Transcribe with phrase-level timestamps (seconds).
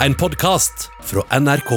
[0.00, 1.70] En podkast fra NRK.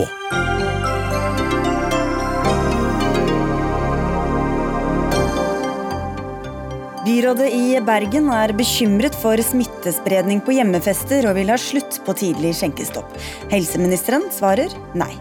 [7.05, 12.51] Byrådet i Bergen er bekymret for smittespredning på hjemmefester og vil ha slutt på tidlig
[12.59, 13.15] skjenkestopp.
[13.53, 15.13] Helseministeren svarer nei.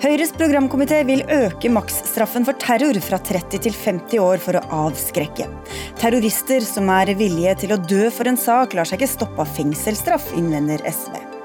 [0.00, 5.50] Høyres programkomité vil øke maksstraffen for terror fra 30 til 50 år for å avskrekke.
[5.98, 9.58] Terrorister som er villige til å dø for en sak, lar seg ikke stoppe av
[9.58, 11.39] fengselsstraff, innvender SV.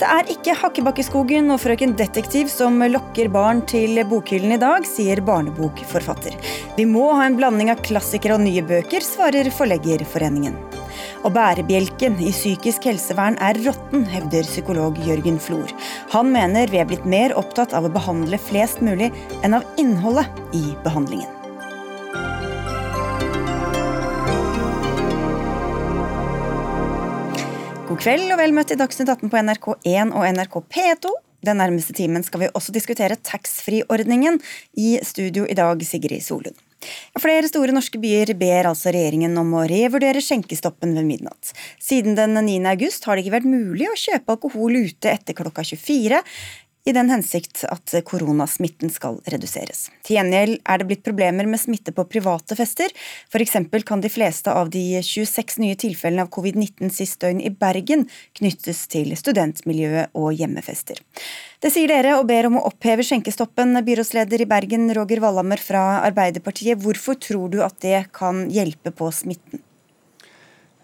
[0.00, 5.20] Det er ikke Hakkebakkeskogen og Frøken Detektiv som lokker barn til bokhyllen i dag, sier
[5.26, 6.38] barnebokforfatter.
[6.78, 10.56] Vi må ha en blanding av klassikere og nye bøker, svarer Forleggerforeningen.
[11.20, 15.68] Og bærebjelken i psykisk helsevern er råtten, hevder psykolog Jørgen Flor.
[16.14, 19.12] Han mener vi er blitt mer opptatt av å behandle flest mulig
[19.44, 21.39] enn av innholdet i behandlingen.
[27.90, 31.10] God kveld og vel møtt i Dagsnytt 18 på NRK1 og NRK P2.
[31.42, 34.38] Den nærmeste timen skal vi også diskutere taxfree-ordningen.
[34.78, 36.54] I studio i dag, Sigrid Solund.
[37.18, 41.50] Flere store norske byer ber altså regjeringen om å revurdere skjenkestoppen ved midnatt.
[41.82, 42.60] Siden den 9.
[42.70, 46.22] august har det ikke vært mulig å kjøpe alkohol ute etter klokka 24,
[46.88, 49.88] i den hensikt at koronasmitten skal reduseres.
[50.06, 52.92] Til gjengjeld er det blitt problemer med smitte på private fester.
[53.28, 53.56] F.eks.
[53.86, 58.06] kan de fleste av de 26 nye tilfellene av covid-19 sist døgn i Bergen
[58.38, 61.00] knyttes til studentmiljøet og hjemmefester.
[61.60, 66.00] Det sier dere og ber om å oppheve skjenkestoppen, byrådsleder i Bergen Roger Wallhammer fra
[66.06, 66.80] Arbeiderpartiet.
[66.80, 69.60] Hvorfor tror du at det kan hjelpe på smitten?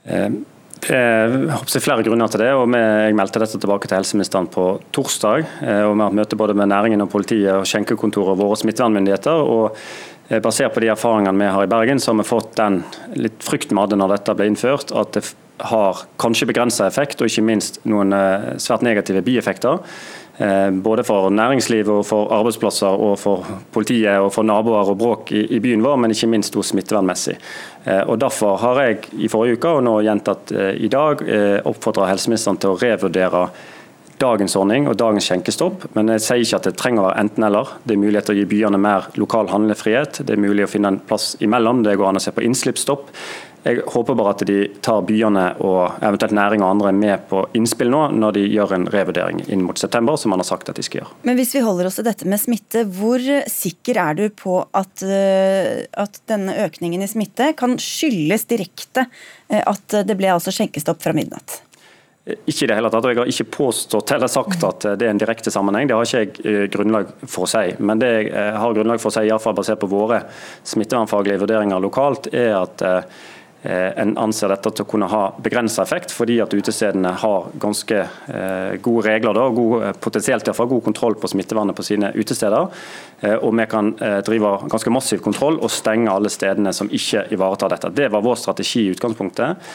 [0.07, 0.45] Um
[0.85, 2.51] det er flere grunner til det.
[2.55, 5.47] og Jeg meldte dette tilbake til helseministeren på torsdag.
[5.63, 8.59] Eh, og Vi har hatt møte både med næringen og politiet og skjenkekontoret og våre
[8.61, 9.33] smittevernmyndigheter.
[9.33, 9.79] og
[10.29, 12.85] eh, Basert på de erfaringene vi har i Bergen, så har vi fått den
[13.17, 14.93] litt frykten vi hadde når dette ble innført.
[14.93, 15.25] At det
[15.65, 19.81] har kanskje begrensa effekt, og ikke minst noen eh, svært negative bieffekter.
[20.39, 25.33] Eh, både for næringslivet, og for arbeidsplasser, og for politiet og for naboer og bråk
[25.33, 27.39] i, byen vår, men ikke minst smittevernmessig.
[27.85, 31.25] Eh, og Derfor har jeg i forrige uke og nå gjentatt eh, i dag
[31.65, 33.47] oppfordra helseministeren til å revurdere
[34.21, 37.73] dagens ordning og dagens skjenkestopp, men jeg sier ikke at det trenger å være enten-eller.
[37.85, 40.23] Det er mulighet til å gi byene mer lokal handlefrihet.
[40.25, 41.83] Det er mulig å finne en plass imellom.
[41.85, 43.11] Det går an å se på innslippsstopp.
[43.67, 47.91] Jeg håper bare at de tar byene og eventuelt næring og andre med på innspill
[47.91, 50.85] nå, når de gjør en revurdering inn mot september, som man har sagt at de
[50.87, 51.19] skal gjøre.
[51.27, 55.03] Men hvis vi holder oss til dette med smitte, hvor sikker er du på at,
[55.03, 59.09] eh, at denne økningen i smitte kan skyldes direkte
[59.51, 61.63] eh, at det ble altså skjenkestopp fra midnatt?
[62.27, 65.13] Ikke i det hele tatt, og Jeg har ikke påstått eller sagt at det er
[65.13, 65.87] en direkte sammenheng.
[65.87, 67.69] Det har ikke jeg eh, grunnlag for å si.
[67.79, 70.25] Men det jeg har grunnlag for å si, iallfall basert på våre
[70.67, 72.87] smittevernfaglige vurderinger lokalt, er at
[73.73, 78.77] en anser dette til å kunne ha begrensa effekt, fordi at utestedene har ganske eh,
[78.83, 82.69] gode regler da, og eh, potensielt iallfall god kontroll på smittevernet på sine utesteder.
[83.41, 87.89] Og vi kan drive ganske massiv kontroll og stenge alle stedene som ikke ivaretar dette.
[87.97, 89.71] Det var vår strategi i utgangspunktet.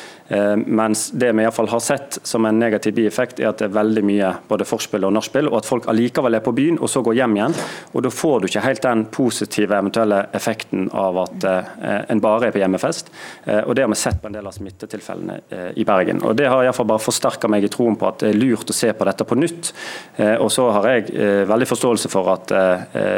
[0.69, 4.03] Mens det vi iallfall har sett som en negativ bieffekt, er at det er veldig
[4.05, 7.17] mye både forspill og nachspiel, og at folk allikevel er på byen og så går
[7.17, 7.57] hjem igjen.
[7.95, 11.49] Og Da får du ikke helt den positive eventuelle effekten av at
[12.13, 13.09] en bare er på hjemmefest.
[13.65, 16.21] Og Det har vi sett på en del av smittetilfellene eh, i Bergen.
[16.25, 18.75] Og Det har iallfall bare forsterka meg i troen på at det er lurt å
[18.75, 19.71] se på dette på nytt.
[20.15, 22.53] Eh, og så har jeg eh, veldig forståelse for at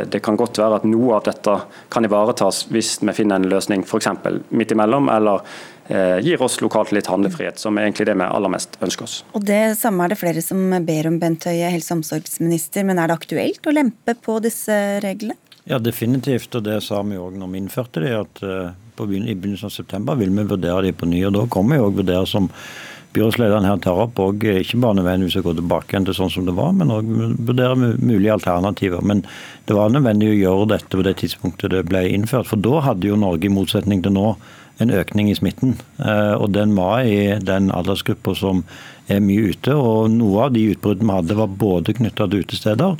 [0.09, 1.53] det kan godt være at noe av dette
[1.91, 4.09] kan ivaretas hvis vi finner en løsning f.eks.
[4.53, 5.41] midt imellom, eller
[6.23, 9.15] gir oss lokalt litt handlefrihet, som er egentlig det vi aller mest ønsker oss.
[9.35, 12.85] Og Det samme er det flere som ber om, Bent Høie, helse- og omsorgsminister.
[12.87, 15.35] Men er det aktuelt å lempe på disse reglene?
[15.69, 16.55] Ja, definitivt.
[16.55, 18.15] Og det sa vi òg når vi innførte det.
[18.19, 18.41] at
[18.95, 21.23] på i begynnelsen av september vil vi vurdere de på ny.
[21.25, 22.49] og Da kommer vi òg vurdere som
[23.13, 26.47] byrådslederen her tar opp, og ikke bare nødvendigvis å gå tilbake igjen til sånn som
[26.47, 27.11] det var, men òg
[27.45, 29.03] vurdere mulige alternativer.
[29.05, 29.21] Men
[29.67, 32.49] det var nødvendig å gjøre dette på det tidspunktet det ble innført.
[32.49, 34.33] For da hadde jo Norge, i motsetning til nå,
[34.81, 35.75] en økning i smitten.
[36.01, 38.63] Eh, og den var i den aldersgruppa som
[39.05, 39.75] er mye ute.
[39.77, 42.97] Og noe av de utbruddene vi hadde, var både knytta til utesteder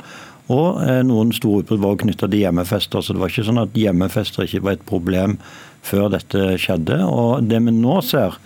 [0.52, 3.00] og eh, noen store utbrudd var knytta til hjemmefester.
[3.00, 5.38] Så det var ikke sånn at hjemmefester ikke var et problem
[5.84, 7.00] før dette skjedde.
[7.08, 8.36] Og det vi nå ser,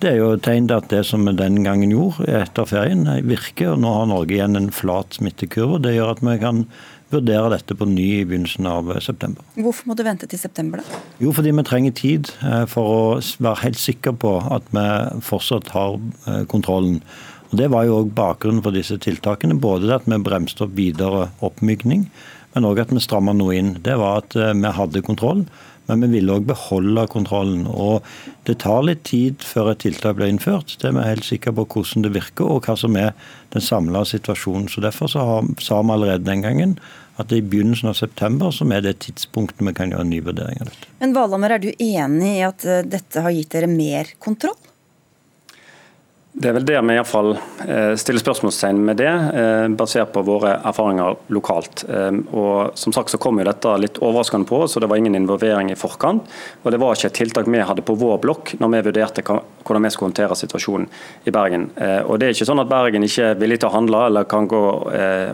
[0.00, 3.74] det er jo tegn til at det som vi den gangen gjorde etter ferien, virker.
[3.74, 5.80] og Nå har Norge igjen en flat smittekurve.
[5.84, 6.64] Det gjør at vi kan
[7.10, 9.44] vurdere dette på ny i begynnelsen av september.
[9.58, 11.00] Hvorfor må du vente til september, da?
[11.22, 13.02] Jo, fordi vi trenger tid eh, for å
[13.42, 14.86] være helt sikre på at vi
[15.26, 17.00] fortsatt har eh, kontrollen.
[17.50, 19.58] Og Det var jo òg bakgrunnen for disse tiltakene.
[19.58, 22.06] Både at vi bremste opp videre oppmykning,
[22.54, 23.74] men òg at vi stramma noe inn.
[23.82, 25.44] Det var at eh, vi hadde kontroll.
[25.90, 27.64] men vi ville òg beholde kontrollen.
[27.66, 28.04] Og
[28.46, 30.76] det tar litt tid før et tiltak blir innført.
[30.78, 33.10] Det er vi helt sikre på hvordan det virker og hva som er
[33.50, 34.68] den samla situasjonen.
[34.70, 36.78] Så Derfor så har, sa vi allerede den gangen
[37.18, 40.12] at det er i begynnelsen av september som er det tidspunktet vi kan gjøre en
[40.14, 40.90] ny vurdering av dette.
[41.02, 44.56] Men Valhammer, er du enig i at eh, dette har gitt dere mer kontroll?
[46.40, 50.54] Det er vel der vi iallfall eh, stiller spørsmålstegn med det, eh, basert på våre
[50.64, 51.82] erfaringer lokalt.
[51.84, 54.96] Eh, og Som sagt så kom jo dette litt overraskende på oss, og det var
[54.96, 56.24] ingen involvering i forkant.
[56.62, 59.84] Og det var ikke et tiltak vi hadde på vår blokk når vi vurderte hvordan
[59.84, 60.88] vi skulle håndtere situasjonen
[61.28, 61.66] i Bergen.
[62.08, 64.48] Og Det er ikke sånn at Bergen ikke er villig til å handle eller kan
[64.48, 64.62] gå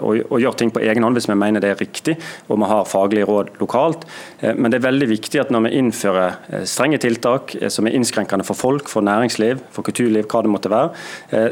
[0.02, 2.16] og, gjøre ting på egen hånd hvis vi mener det er riktig
[2.48, 4.04] og vi har faglige råd lokalt.
[4.42, 8.58] Men det er veldig viktig at når vi innfører strenge tiltak som er innskrenkende for
[8.58, 10.95] folk, for næringsliv, for kulturliv, hva det måtte være,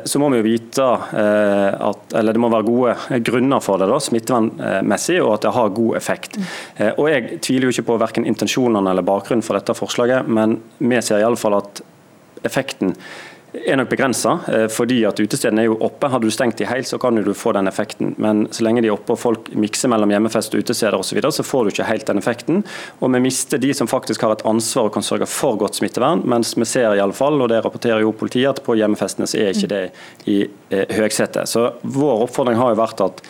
[0.04, 0.86] så må vi jo vite
[1.18, 5.54] eh, at eller det må være gode grunner for det, da, smittevernmessig, og at det
[5.56, 6.38] har god effekt.
[6.76, 10.58] Eh, og Jeg tviler jo ikke på verken intensjonene eller bakgrunnen for dette forslaget, men
[10.78, 11.82] vi ser i alle fall at
[12.44, 12.94] effekten
[13.54, 16.08] er nok begrensa, eh, fordi at utestedene er jo oppe.
[16.10, 18.14] Hadde du stengt de helt, så kan du få den effekten.
[18.18, 21.32] Men så lenge de er oppe og folk mikser mellom hjemmefest og utesteder osv., så,
[21.38, 22.64] så får du ikke helt den effekten.
[23.00, 26.24] Og vi mister de som faktisk har et ansvar og kan sørge for godt smittevern.
[26.28, 29.40] Mens vi ser i alle fall, og det rapporterer jo politiet, at på hjemmefestene så
[29.40, 29.84] er ikke det
[30.30, 30.40] i
[30.70, 31.48] eh, høgsetet.
[31.50, 33.22] Så vår oppfordring har jo vært at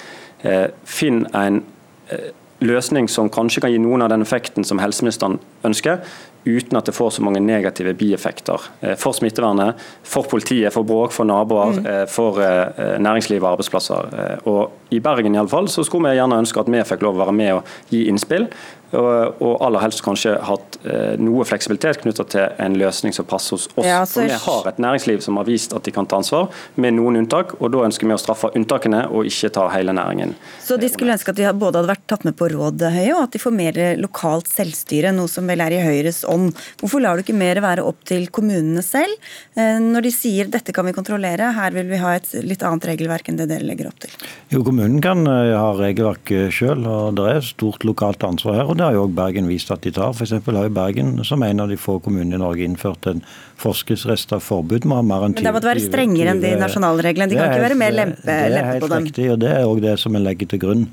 [0.45, 1.63] eh, finn en
[2.09, 2.31] eh,
[2.65, 6.01] løsning som kanskje kan gi noen av den effekten som helseministeren ønsker,
[6.45, 11.15] uten at det får så mange negative bieffekter eh, for smittevernet, for politiet, for bråk,
[11.17, 11.87] for naboer, mm.
[11.95, 14.13] Eh, for eh, næringsliv og arbeidsplasser.
[14.51, 17.19] Og I Bergen i alle fall, så skulle vi gjerne ønske at vi fikk lov
[17.19, 18.49] å være med og gi innspill
[18.95, 23.67] og aller helst kanskje hatt eh, noe fleksibilitet knyttet til en løsning som passer hos
[23.75, 23.87] oss.
[23.87, 24.23] Ja, så...
[24.23, 26.49] For Vi har et næringsliv som har vist at de kan ta ansvar,
[26.81, 27.57] med noen unntak.
[27.61, 30.35] og Da ønsker vi å straffe unntakene og ikke ta hele næringen.
[30.65, 33.25] Så de skulle ønske at de både hadde vært tatt med på råd, Høie, og
[33.25, 36.53] at de får mer lokalt selvstyre, noe som vel er i Høyres ånd.
[36.81, 39.15] Hvorfor lar du ikke mer være opp til kommunene selv,
[39.57, 42.89] eh, når de sier dette kan vi kontrollere, her vil vi ha et litt annet
[42.93, 44.15] regelverk enn det dere legger opp til?
[44.53, 48.69] Jo, kommunen kan eh, ha regelverk sjøl, og det er stort lokalt ansvar her.
[48.69, 50.13] og det det har jo òg Bergen vist at de tar.
[50.13, 50.35] F.eks.
[50.45, 53.23] har jo Bergen som en av de få kommunene i Norge innført en
[53.61, 54.85] forskriftsresta forbud.
[54.85, 57.33] med mer enn 20, Men det måtte være strengere enn de nasjonale reglene?
[57.33, 59.95] De kan ikke være mer lempe, det er helt riktig, og det er òg det
[60.03, 60.85] som vi legger til grunn.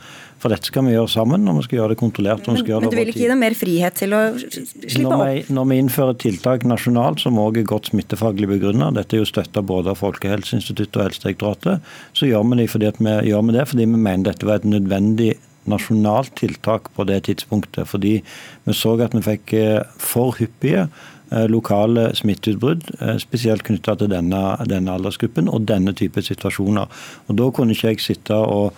[0.41, 2.47] For dette skal vi gjøre sammen, og vi skal gjøre det kontrollert.
[2.47, 5.51] Men, men, du vil ikke gi dem mer frihet til å slippe når vi, opp?
[5.57, 9.61] Når vi innfører tiltak nasjonalt som òg er godt smittefaglig begrunnet, dette er jo støtta
[9.61, 13.89] både av Folkehelseinstituttet og Helsedirektoratet, så gjør vi, det fordi vi, gjør vi det fordi
[13.91, 15.35] vi mener dette var et nødvendig
[15.69, 17.87] nasjonalt tiltak på det tidspunktet.
[17.87, 18.19] Fordi
[18.65, 20.87] vi så at vi fikk eh, for hyppige
[21.31, 26.89] eh, lokale smitteutbrudd, eh, spesielt knytta til denne, denne, aldersgruppen og denne type situasjoner.
[27.27, 28.73] Og Da kunne ikke jeg sitte og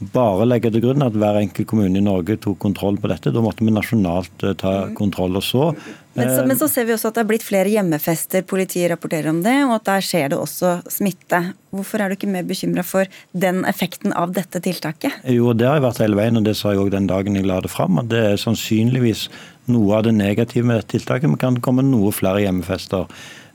[0.00, 3.32] bare legge til grunn at hver enkelt kommune i Norge tok kontroll på dette.
[3.34, 4.94] Da måtte vi nasjonalt ta mm.
[4.96, 5.36] kontroll.
[5.36, 5.66] og så
[6.14, 9.30] men så, men så, ser vi også at det er blitt flere hjemmefester, politiet rapporterer
[9.30, 11.38] om det, og at der skjer det også smitte.
[11.70, 15.20] Hvorfor er du ikke mer bekymra for den effekten av dette tiltaket?
[15.30, 17.46] Jo, det har jeg vært hele veien, og det sa jeg òg den dagen jeg
[17.46, 18.00] la det fram.
[18.02, 19.28] At det er sannsynligvis
[19.70, 21.30] noe av det negative med dette tiltaket.
[21.30, 23.06] Vi kan komme noe flere hjemmefester.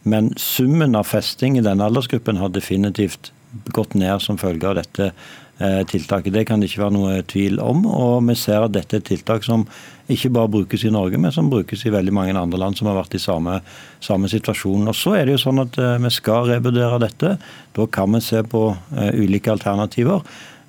[0.08, 3.34] Men summen av festing i denne aldersgruppen har definitivt
[3.76, 6.34] gått ned som følge av dette eh, tiltaket.
[6.36, 7.86] Det kan det ikke være noe tvil om.
[7.88, 9.64] Og vi ser at dette er et tiltak som
[10.12, 12.98] ikke bare brukes i Norge, men som brukes i veldig mange andre land som har
[13.00, 13.62] vært i samme,
[14.04, 14.90] samme situasjon.
[14.92, 17.38] Og Så er det jo sånn at uh, vi skal revurdere dette.
[17.74, 20.22] Da kan vi se på uh, ulike alternativer.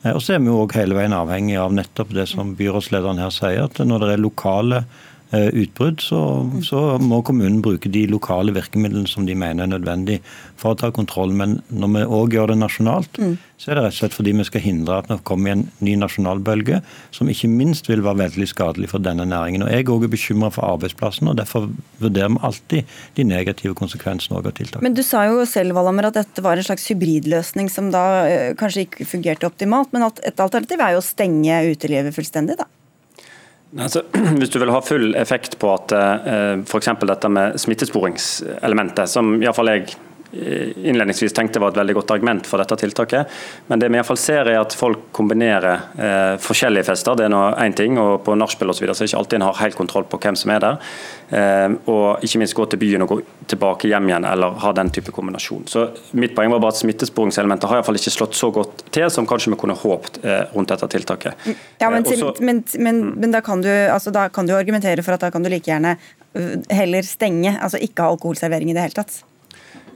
[0.07, 3.33] Og så er vi jo også hele veien avhengig av nettopp det som byrådslederen her
[3.35, 6.21] sier, at når det er lokale Eh, utbrudd, så,
[6.63, 10.21] så, må kommunen bruke de lokale virkemidlene som de mener er nødvendig
[10.57, 11.33] for å ta kontroll.
[11.35, 13.33] Men når vi òg gjør det nasjonalt, mm.
[13.59, 15.97] så er det rett og slett fordi vi skal hindre at det kommer en ny
[15.99, 16.79] nasjonalbølge,
[17.17, 19.67] som ikke minst vil være veldig skadelig for denne næringen.
[19.67, 21.69] Og Jeg òg er bekymra for arbeidsplassen, og derfor
[22.03, 24.85] vurderer vi alltid de negative konsekvensene av tiltak.
[24.85, 28.49] Men du sa jo selv Valamer, at dette var en slags hybridløsning som da øh,
[28.59, 29.91] kanskje ikke fungerte optimalt.
[29.93, 32.71] Men et alternativ er jo å stenge utelivet fullstendig, da?
[33.75, 34.03] Altså,
[34.39, 36.93] hvis du vil ha full effekt på at eh, f.eks.
[37.03, 39.97] dette med smittesporingselementet, som iallfall jeg
[40.33, 43.37] innledningsvis tenkte var et veldig godt argument for dette tiltaket.
[43.67, 47.17] Men det vi i hvert fall ser er at folk kombinerer eh, forskjellige fester.
[47.19, 48.89] Det er nå én ting, og på nachspiel osv.
[48.91, 50.81] så er ikke alltid en har helt kontroll på hvem som er der.
[51.31, 54.91] Eh, og ikke minst gå til byen og gå tilbake hjem igjen, eller ha den
[54.95, 55.67] type kombinasjon.
[55.71, 58.87] Så Mitt poeng var bare at smittesporingselementet har i hvert fall ikke slått så godt
[58.95, 61.49] til som kanskje vi kunne håpt eh, rundt dette tiltaket.
[61.81, 63.15] Ja, men, eh, Også, men, men, mm.
[63.23, 65.71] men da, kan du, altså, da kan du argumentere for at da kan du like
[65.71, 65.97] gjerne
[66.35, 69.23] øh, heller stenge, altså ikke ha alkoholservering i det hele tatt?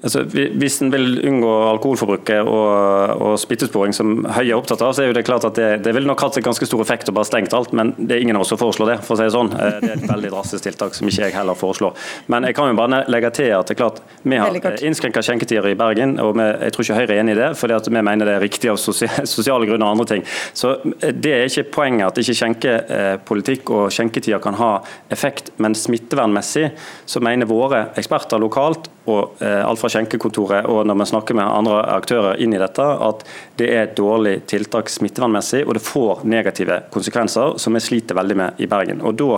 [0.01, 5.05] Altså, hvis en vil unngå alkoholforbruket og, og spyttesporing, som Høie er opptatt av, så
[5.05, 7.15] er jo det klart at det, det vil nok hatt en ganske stor effekt å
[7.17, 8.97] bare stengt alt, men det er ingen av oss som foreslår det.
[9.05, 9.53] for å si Det sånn.
[9.53, 12.07] Eh, det er et veldig drastisk tiltak som ikke jeg heller foreslår.
[12.33, 14.57] Men jeg kan jo bare legge til at det er klart, vi har
[14.89, 17.77] innskrenka skjenketider i Bergen, og vi, jeg tror ikke Høyre er enig i det, fordi
[17.77, 20.25] at vi mener det er riktig av sosiale grunner og andre ting.
[20.57, 24.73] Så eh, Det er ikke poenget at ikke skjenkepolitikk og skjenketider kan ha
[25.13, 26.71] effekt, men smittevernmessig
[27.05, 31.47] så mener våre eksperter lokalt og eh, alt fra skjenkekontoret og når vi snakker med
[31.47, 33.25] andre aktører inn i dette, at
[33.61, 38.39] det er et dårlig tiltak smittevernmessig, og det får negative konsekvenser, som vi sliter veldig
[38.41, 39.05] med i Bergen.
[39.05, 39.37] Og Da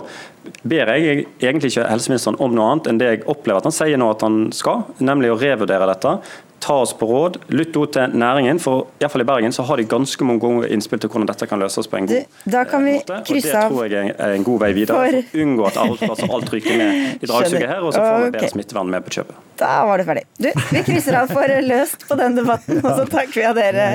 [0.63, 3.99] ber jeg egentlig ikke helseministeren om noe annet enn det jeg opplever at han sier
[3.99, 6.17] nå at han skal, nemlig å revurdere dette
[6.63, 8.61] ta oss på råd, lytt ut til næringen.
[8.63, 11.49] For i, fall i Bergen så har de ganske mange gode innspill til hvordan dette
[11.51, 12.51] kan løses på en god måte.
[12.55, 13.19] da kan vi måte.
[13.23, 15.01] Og Det tror jeg er en god vei videre.
[15.03, 18.37] For, unngå at arbeidsplasser alt ryker med i dragsuget her, og så får vi okay.
[18.39, 19.41] bedre smittevern med på kjøpet.
[19.63, 20.25] Da var det ferdig.
[20.39, 23.89] Du, vi krysser av for løst på den debatten, og så takker vi av dere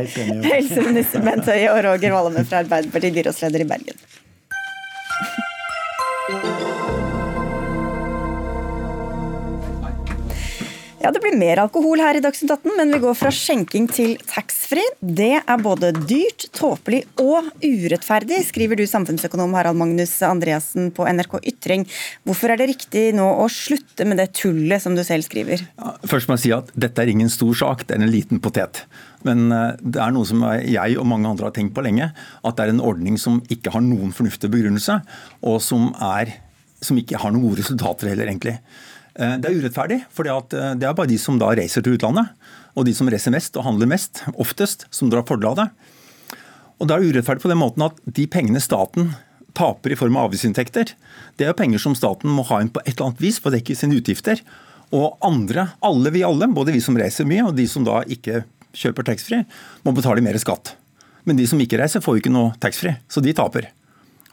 [0.48, 4.06] helseminister Bent Høie og Roger Wallame fra Arbeiderpartiet, byrådsleder i Bergen.
[11.08, 14.18] Ja, Det blir mer alkohol her i Dagsnytt 18, men vi går fra skjenking til
[14.28, 14.90] taxfree.
[15.00, 21.38] Det er både dyrt, tåpelig og urettferdig, skriver du samfunnsøkonom Harald Magnus Andreassen på NRK
[21.54, 21.86] Ytring.
[22.28, 25.64] Hvorfor er det riktig nå å slutte med det tullet som du selv skriver?
[25.78, 28.44] Ja, først må jeg si at dette er ingen stor sak, det er en liten
[28.44, 28.84] potet.
[29.26, 32.12] Men eh, det er noe som jeg og mange andre har tenkt på lenge.
[32.44, 35.00] At det er en ordning som ikke har noen fornuftig begrunnelse,
[35.48, 36.36] og som, er,
[36.84, 38.58] som ikke har noen gode resultater heller, egentlig.
[39.18, 42.34] Eh, det er urettferdig, for eh, det er bare de som da reiser til utlandet,
[42.78, 45.70] og de som reiser mest og handler mest, oftest, som drar fordel av det.
[46.78, 49.16] Og det er urettferdig på den måten at de pengene staten
[49.58, 50.94] taper i form av avgiftsinntekter,
[51.38, 53.50] det er jo penger som staten må ha inn på et eller annet vis for
[53.50, 54.44] å dekke sine utgifter.
[54.94, 58.44] Og andre, alle vi alle, både vi som reiser mye og de som da ikke
[58.76, 59.46] kjøper taxfree,
[59.86, 60.76] må betale mer skatt.
[61.28, 63.70] Men de som ikke reiser, får jo ikke noe taxfree, så de taper.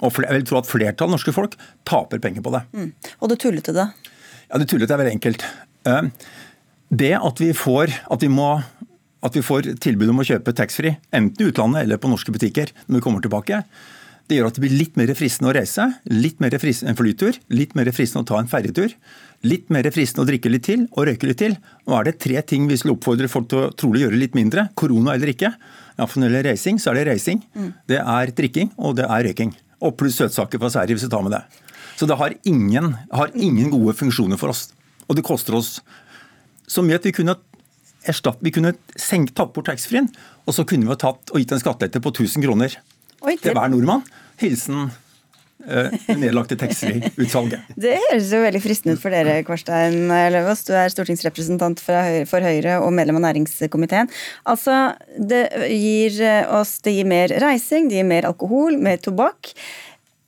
[0.05, 2.64] Og jeg vil tro at flertallet norske folk taper penger på det.
[2.75, 2.91] Mm.
[3.21, 3.91] Og det tullete, da?
[4.50, 5.45] Ja, Det tullete er veldig enkelt.
[5.88, 6.11] Eh,
[6.95, 8.49] det at vi får, at vi må,
[9.25, 12.75] at vi får tilbud om å kjøpe taxfree, enten i utlandet eller på norske butikker
[12.87, 13.62] når vi kommer tilbake,
[14.29, 17.37] det gjør at det blir litt mer fristende å reise, litt mer fristende en flytur,
[17.53, 18.95] litt mer fristende å ta en ferjetur,
[19.45, 21.57] litt mer fristende å drikke litt til og røyke litt til.
[21.89, 24.69] Nå er det tre ting vi skulle oppfordre folk til å trolig gjøre litt mindre,
[24.79, 25.53] korona eller ikke.
[25.99, 27.69] Ja, for når det gjelder racing, så er det racing, mm.
[27.91, 29.53] det er drikking og det er røyking.
[29.85, 31.43] Og pluss søtsaker fra Sverige, hvis du tar med det.
[31.95, 34.69] Så det har ingen, har ingen gode funksjoner for oss.
[35.07, 35.77] Og det koster oss
[36.67, 37.37] så mye at vi kunne
[38.09, 40.09] erstatt, vi kunne senkt, tatt bort taxfree-en,
[40.45, 42.77] og så kunne vi ha tatt og gitt en skattelette på 1000 kroner
[43.41, 44.05] til hver nordmann.
[44.41, 44.91] Hilsen
[46.09, 47.71] nedlagte taxfree-utsalget.
[47.85, 50.64] Det høres jo veldig fristende ut for dere, Kvarstein Løvaas.
[50.66, 54.11] Du er stortingsrepresentant for Høyre og medlem av næringskomiteen.
[54.50, 56.21] Altså, det gir
[56.52, 59.54] oss det gir mer reising, det gir mer alkohol, mer tobakk.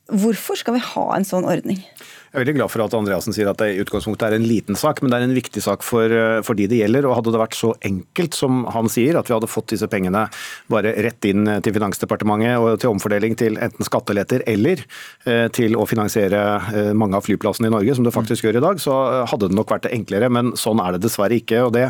[0.06, 1.80] Hvorfor skal vi ha en sånn ordning?
[2.26, 4.76] Jeg er veldig glad for at Andreassen sier at det i utgangspunktet er en liten
[4.78, 7.06] sak, men det er en viktig sak for, eh, for de det gjelder.
[7.06, 10.24] og Hadde det vært så enkelt som han sier, at vi hadde fått disse pengene
[10.68, 14.82] bare rett inn til Finansdepartementet og til omfordeling til enten skatteletter eller
[15.24, 16.42] eh, til å finansiere
[16.74, 18.96] eh, mange av flyplassene i Norge, som det faktisk gjør i dag, så
[19.30, 20.28] hadde det nok vært enklere.
[20.28, 21.62] Men sånn er det dessverre ikke.
[21.68, 21.86] og Det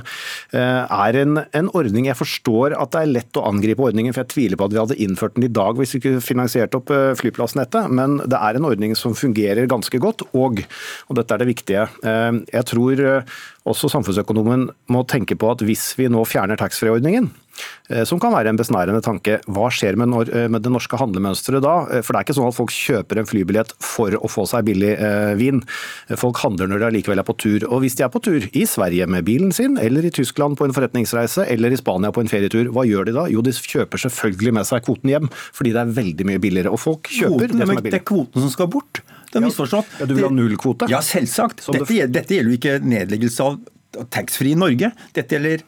[0.52, 4.34] er en, en ordning Jeg forstår at det er lett å angripe ordningen, for jeg
[4.34, 7.88] tviler på at vi hadde innført den i dag hvis vi ikke finansierte opp flyplassnettet,
[7.88, 10.62] men det er en ordning som fungerer ganske godt og,
[11.06, 11.87] og dette er det viktige.
[12.02, 13.35] Eh, jeg tror eh,
[13.68, 17.30] også samfunnsøkonomen må tenke på at hvis vi nå fjerner taxfree-ordningen,
[18.08, 19.38] som kan være en besnærende tanke.
[19.46, 20.10] Hva skjer med,
[20.50, 21.75] med, det norske handlemønsteret da?
[22.02, 24.92] For det er ikke sånn at folk kjøper en flybillett for å få seg billig
[24.96, 25.62] eh, vin.
[26.18, 27.66] Folk handler når de allikevel er på tur.
[27.70, 30.66] Og hvis de er på tur i Sverige med bilen sin, eller i Tyskland på
[30.66, 33.26] en forretningsreise, eller i Spania på en ferietur, hva gjør de da?
[33.32, 36.75] Jo, de kjøper selvfølgelig med seg kvoten hjem, fordi det er veldig mye billigere.
[36.75, 37.94] Og folk kjøper kvoten, det som er billig.
[37.94, 39.02] Det er kvoten som skal bort.
[39.30, 39.96] Det er misforstått.
[40.00, 40.90] Ja, du vil ha nullkvote?
[40.92, 41.64] Ja, selvsagt.
[41.75, 43.58] Dette, dette gjelder jo ikke nedleggelse av
[44.12, 44.92] taxfree i Norge.
[45.16, 45.64] Dette gjelder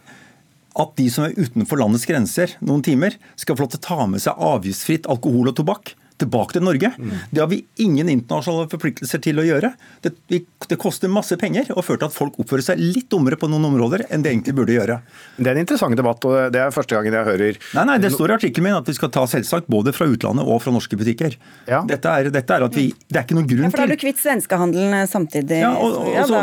[0.78, 4.06] at de som er utenfor landets grenser noen timer, skal få lov til å ta
[4.10, 6.90] med seg avgiftsfritt alkohol og tobakk tilbake til Norge.
[6.98, 7.14] Mm.
[7.30, 9.72] Det har vi ingen internasjonale forpliktelser til å gjøre.
[10.04, 13.48] Det, det koster masse penger og fører til at folk oppfører seg litt dummere på
[13.50, 14.98] noen områder enn det egentlig burde gjøre.
[15.36, 18.10] Det er en interessant debatt, og det er første gangen jeg hører Nei, nei, det
[18.12, 20.98] står i artikkelen min at vi skal ta selvsagt både fra utlandet og fra norske
[20.98, 21.36] butikker.
[21.68, 21.82] Ja.
[21.88, 23.86] Dette, er, dette, er, at vi Det er ikke noen grunn til ja, For da
[23.86, 25.60] er du kvitt svenskehandelen eh, samtidig?
[25.62, 26.42] Ja, og, og, ja, da,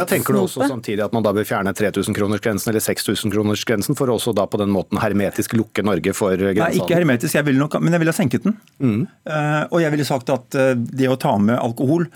[0.00, 4.18] ja, tenker du også samtidig at man da bør fjerne 3000-kronersgrensen eller 6000-kronersgrensen for å
[4.18, 6.64] også da på den måten hermetisk lukke Norge for grensehandel?
[6.64, 8.56] Nei, ikke hermetisk, jeg vil nok, men jeg ville ha senket den.
[8.78, 9.03] Mm.
[9.24, 12.06] Eh, Og jeg ville sagt at eh, det å ta med alkohol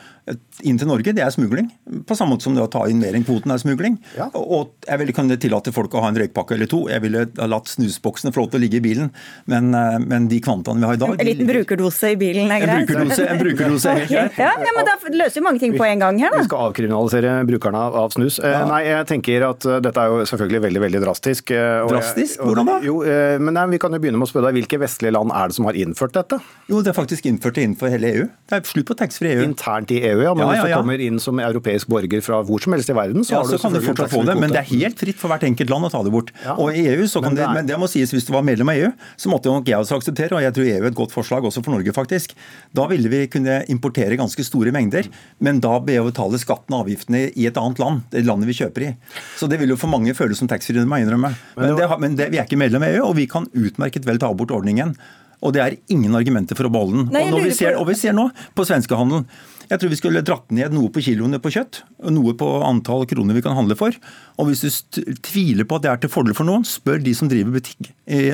[0.62, 1.68] inn til Norge, det er smugling.
[2.08, 3.99] På samme måte som det å ta inn mer enn kvoten er smugling.
[4.16, 4.28] Ja.
[4.35, 6.85] Og jeg ville kunne tillate folk å ha en røykpakke eller to.
[6.90, 9.11] Jeg ville ha latt snusboksene få lov til å ligge i bilen,
[9.47, 12.62] men, eh, men de kvantaene vi har i dag En liten brukerdose i bilen er
[12.62, 12.87] En greit?
[12.88, 14.38] brukerdose, en brukerdose er helt greit.
[14.38, 16.38] Ja, ja, men da løser vi mange ting på en gang her, da.
[16.42, 18.38] Vi skal avkriminalisere brukerne av snus.
[18.42, 18.64] Ja.
[18.68, 21.50] Nei, jeg tenker at eh, dette er jo selvfølgelig veldig veldig drastisk.
[21.54, 22.40] eh, Drastisk?
[22.40, 22.78] og- Hvordan da?
[22.85, 25.30] Jo, eh, men nei, Vi kan jo begynne med å spørre deg, Hvilke vestlige land
[25.30, 26.40] er det som har innført dette?
[26.68, 28.25] Jo, det er faktisk innført det innenfor hele EU.
[28.49, 29.42] Det er slutt på taxfree EU.
[29.44, 30.34] Internt i EU, ja.
[30.37, 32.96] Men Ja, hvis ja, du kommer inn som europeisk borger fra hvor som helst i
[32.96, 34.98] verden, så Ja, har du så kan du fortsatt få det, men det er helt
[35.00, 36.32] fritt for hvert enkelt land å ta det bort.
[36.44, 36.56] Ja.
[36.56, 38.72] Og i EU, så kan Men det men det må sies hvis du var medlem
[38.72, 41.14] av EU, så måtte nok jeg også akseptere, og jeg tror EU er et godt
[41.14, 42.34] forslag også for Norge faktisk,
[42.75, 45.08] da ville vi kunne importere ganske store mengder,
[45.40, 48.58] men da be å betale skatten og avgiftene i et annet land, det landet vi
[48.60, 48.90] kjøper i.
[49.38, 51.32] Så det vil jo for mange føles som taxfree, det må jeg innrømme.
[51.56, 54.20] Men, det, men det, vi er ikke medlem av EU, og vi kan utmerket vel
[54.22, 54.94] ta bort ordningen.
[55.44, 57.12] Og det er ingen argumenter for å beholde den.
[57.14, 58.26] Nei, og, når vi ser, og vi ser nå
[58.58, 59.28] på svenskehandelen
[59.68, 63.06] jeg tror vi skulle dratt ned noe på kiloene på kjøtt, og noe på antall
[63.10, 63.96] kroner vi kan handle for.
[64.38, 67.30] Og hvis du tviler på at det er til fordel for noen, spør de som
[67.30, 68.30] driver butikk i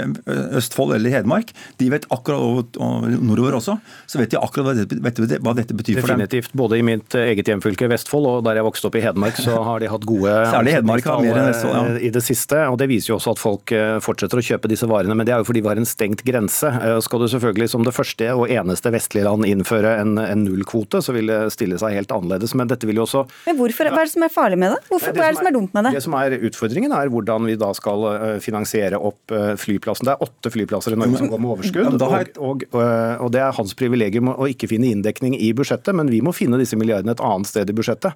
[0.59, 1.51] Østfold eller Hedmark.
[1.81, 3.77] De vet akkurat, og og nordover også,
[4.11, 6.23] så vet de akkurat hva dette, betyr for dem.
[6.23, 6.53] Definitivt.
[6.57, 9.83] Både i mitt eget hjemfylke Vestfold og der jeg vokste opp i Hedmark, så har
[9.83, 12.03] de hatt gode Særlig Hedmark har mer enn Vestfold, ja.
[12.09, 12.61] i det siste.
[12.71, 15.35] Og det viser jo også at folk eh, fortsetter å kjøpe disse varene, men det
[15.37, 16.71] er jo fordi vi har en stengt grense.
[16.71, 21.03] Eh, Skal du selvfølgelig som det første og eneste vestlige land innføre en, en nullkvote,
[21.05, 22.55] så vil det stille seg helt annerledes.
[22.55, 24.81] Men dette vil jo også Men hvorfor, Hva er det som er farlig med det?
[24.91, 25.93] Hvorfor, hva er det som er dumt med det?
[25.99, 30.09] Det som er utfordringen er hvordan vi da skal eh, finansiere opp eh, flyplassen.
[30.09, 33.23] Det er åtte flyplasser i Norge som går med overskudd, Ja, har og, og, eh,
[33.25, 36.59] og det er hans privilegium å ikke finne inndekning i budsjettet, men vi må finne
[36.61, 38.13] disse milliardene et annet sted i budsjettet.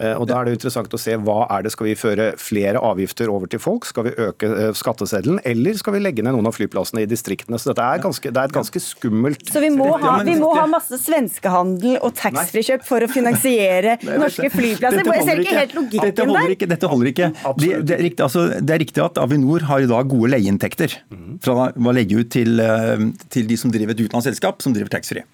[0.00, 2.78] Eh, Og Da er det interessant å se hva er det, skal vi føre flere
[2.80, 6.54] avgifter over til folk, skal vi øke skatteseddelen, eller skal vi legge ned noen av
[6.56, 7.58] flyplassene i distriktene.
[7.58, 10.52] Så dette er, ganske, det er et ganske skummelt Så vi må, ha, vi må
[10.56, 12.14] ha masse svenskehandel og
[12.50, 15.06] taxfree-kjøp for å finansiere norske flyplasser?
[15.06, 16.54] Jeg ser ikke helt Dette logikken der.
[16.54, 16.70] ikke.
[16.70, 17.28] Dette holder ikke.
[17.60, 20.96] Det, det, er riktig, altså, det er riktig at Avinor har i dag gode leieinntekter
[21.44, 25.26] fra å legge ut til, eh, til de som driver et utenlandsselskap som driver taxfree.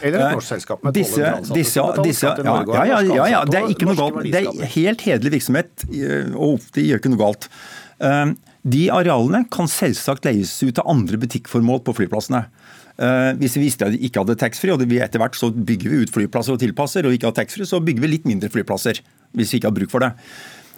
[0.00, 3.58] Eller et Eh, norsk selskap med disse, disse, disse, ja, ja, ja, ja, ja, det
[3.60, 4.22] er ikke noe galt.
[4.24, 7.50] Det er helt hederlig virksomhet, eh, og de gjør ikke noe galt.
[8.60, 12.42] De arealene kan selvsagt leies ut til andre butikkformål på flyplassene.
[13.00, 15.92] Eh, Hvis vi visste at vi ikke hadde taxfree, og vi etter hvert så bygger
[15.92, 19.00] vi ut flyplasser og tilpasser, og ikke har taxfree, så bygger vi litt mindre flyplasser.
[19.36, 20.10] Hvis vi ikke har bruk for det.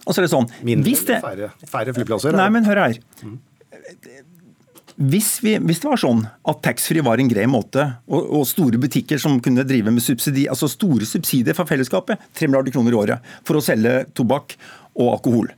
[0.03, 2.35] Og så er det sånn, Mindre det, færre, færre flyplasser?
[2.37, 2.99] Nei, men hør her.
[4.93, 8.77] Hvis, vi, hvis det var sånn at taxfree var en grei måte, og, og store
[8.79, 12.99] butikker som kunne drive med subsidi, altså store subsidier fra fellesskapet, 3 milliarder kroner i
[12.99, 14.53] året, for å selge tobakk
[14.93, 15.49] og alkohol,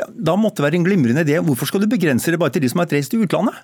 [0.00, 1.38] ja, da måtte det være en glimrende idé.
[1.44, 3.56] Hvorfor skal du begrense det bare til de som har reist til utlandet?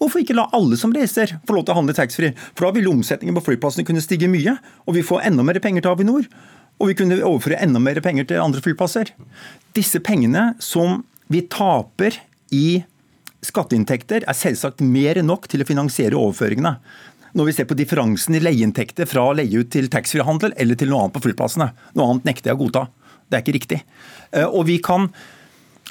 [0.00, 2.34] Hvorfor ikke la alle som reiser få lov til å handle taxfree?
[2.54, 5.86] For da ville omsetningen på flyplassene kunne stige mye, og vi får enda mer penger
[5.86, 6.28] til Avinor.
[6.76, 9.14] Og vi kunne overføre enda mer penger til andre flyplasser.
[9.76, 11.00] Disse pengene som
[11.32, 12.18] vi taper
[12.52, 12.82] i
[13.46, 16.76] skatteinntekter, er selvsagt mer enn nok til å finansiere overføringene.
[17.36, 21.04] Når vi ser på differansen i leieinntekter fra leie ut til taxfree-handel eller til noe
[21.04, 21.70] annet på flyplassene.
[21.96, 22.86] Noe annet nekter jeg å godta.
[23.28, 23.80] Det er ikke riktig.
[24.32, 25.10] Eh, Og vi kan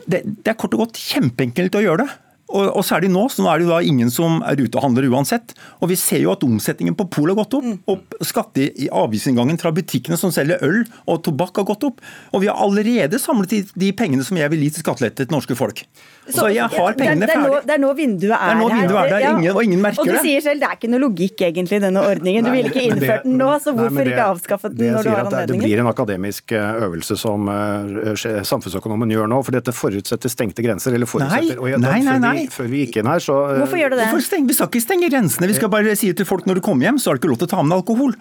[0.06, 2.16] det, det er kort og godt kjempeenkelt å gjøre det.
[2.46, 4.86] Og, og særlig nå, så nå er det jo da ingen som er ute og
[4.86, 5.56] handler uansett.
[5.82, 7.72] Og vi ser jo at omsetningen på Pol har gått opp.
[7.92, 12.04] Og skatte i avgiftsinngangen fra butikkene som selger øl og tobakk har gått opp.
[12.34, 15.34] Og vi har allerede samlet de, de pengene som jeg vil gi til skattelette til
[15.34, 15.82] norske folk.
[16.26, 17.66] Så, jeg har pengene det, det, ferdig.
[17.68, 19.32] det er nå vinduet er, Det nå vinduet er der, Ja.
[19.38, 21.84] ingen- og ingen merker Og du sier selv det er ikke noe logikk egentlig i
[21.86, 22.44] denne ordningen.
[22.46, 24.94] Du ville ikke det- innført den nå, så hvorfor nei, det- ikke avskaffet det den
[24.96, 25.48] når du har anledningen?
[25.48, 30.30] det- Det blir en akademisk eh, øvelse som eh, samfunnsøkonomen gjør nå, for dette forutsetter
[30.30, 30.94] stengte grenser.
[30.96, 32.34] eller forutsetter, Nei, jeg- nei, nei, før.
[32.34, 34.48] Vi, før vi gikk inn her, så eh, Hvorfor gjør du det?
[34.48, 35.48] Vi skal ikke stenge grensene.
[35.48, 37.38] Vi skal bare si til folk når du kommer hjem, så har du ikke lov
[37.38, 38.16] til å ta med alkohol.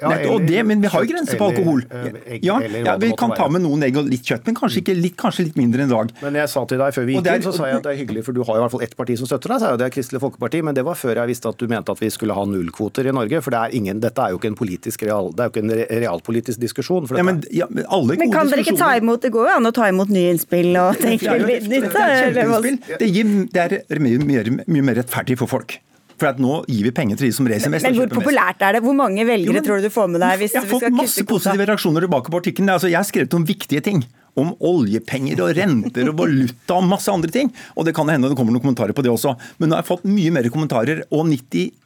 [0.00, 1.82] Ja, eller det, men vi har jo grenser på alkohol.
[1.90, 4.82] eh, Ja, eller ja, Vi kan ta med noen egg og litt kjøtt, men kanskje,
[4.82, 6.12] ikke litt, kanskje litt mindre enn i dag.
[6.22, 7.98] Men jeg sa til deg før vi gikk inn, så sa jeg at det er
[8.04, 9.80] hyggelig, for du har jo i hvert fall ett parti som støtter deg, sa jeg,
[9.82, 12.10] det er Kristelig Folkeparti, men det var før jeg visste at du mente at vi
[12.14, 15.02] skulle ha nullkvoter i Norge, for det er ingen, dette er jo ikke en politisk
[15.08, 17.08] real, det er jo ikke en realpolitisk diskusjon.
[17.08, 19.56] For Ja, men, ja, men alle Men kan dere ikke ta imot Det går jo
[19.56, 21.90] an å ta imot nye innspill og tenke Det litt nytt.
[21.92, 25.78] det er Det, gir, det er mye, mye, mye mer rettferdig for folk.
[26.18, 27.84] For nå gir vi penger til de som reiser mest.
[27.86, 28.18] Men men hvor mest.
[28.18, 28.82] populært er det?
[28.82, 30.90] Hvor mange Jo, velgere men- tror du du får med deg hvis Jeg har fått
[30.92, 32.68] masse positive reaksjoner tilbake på artikkelen.
[32.74, 34.04] Altså, jeg har skrevet om viktige ting.
[34.38, 37.52] Om oljepenger og renter og valuta og masse andre ting.
[37.76, 39.36] Og det kan hende det kommer noen kommentarer på det også.
[39.58, 41.26] Men nå har jeg fått mye mer kommentarer, og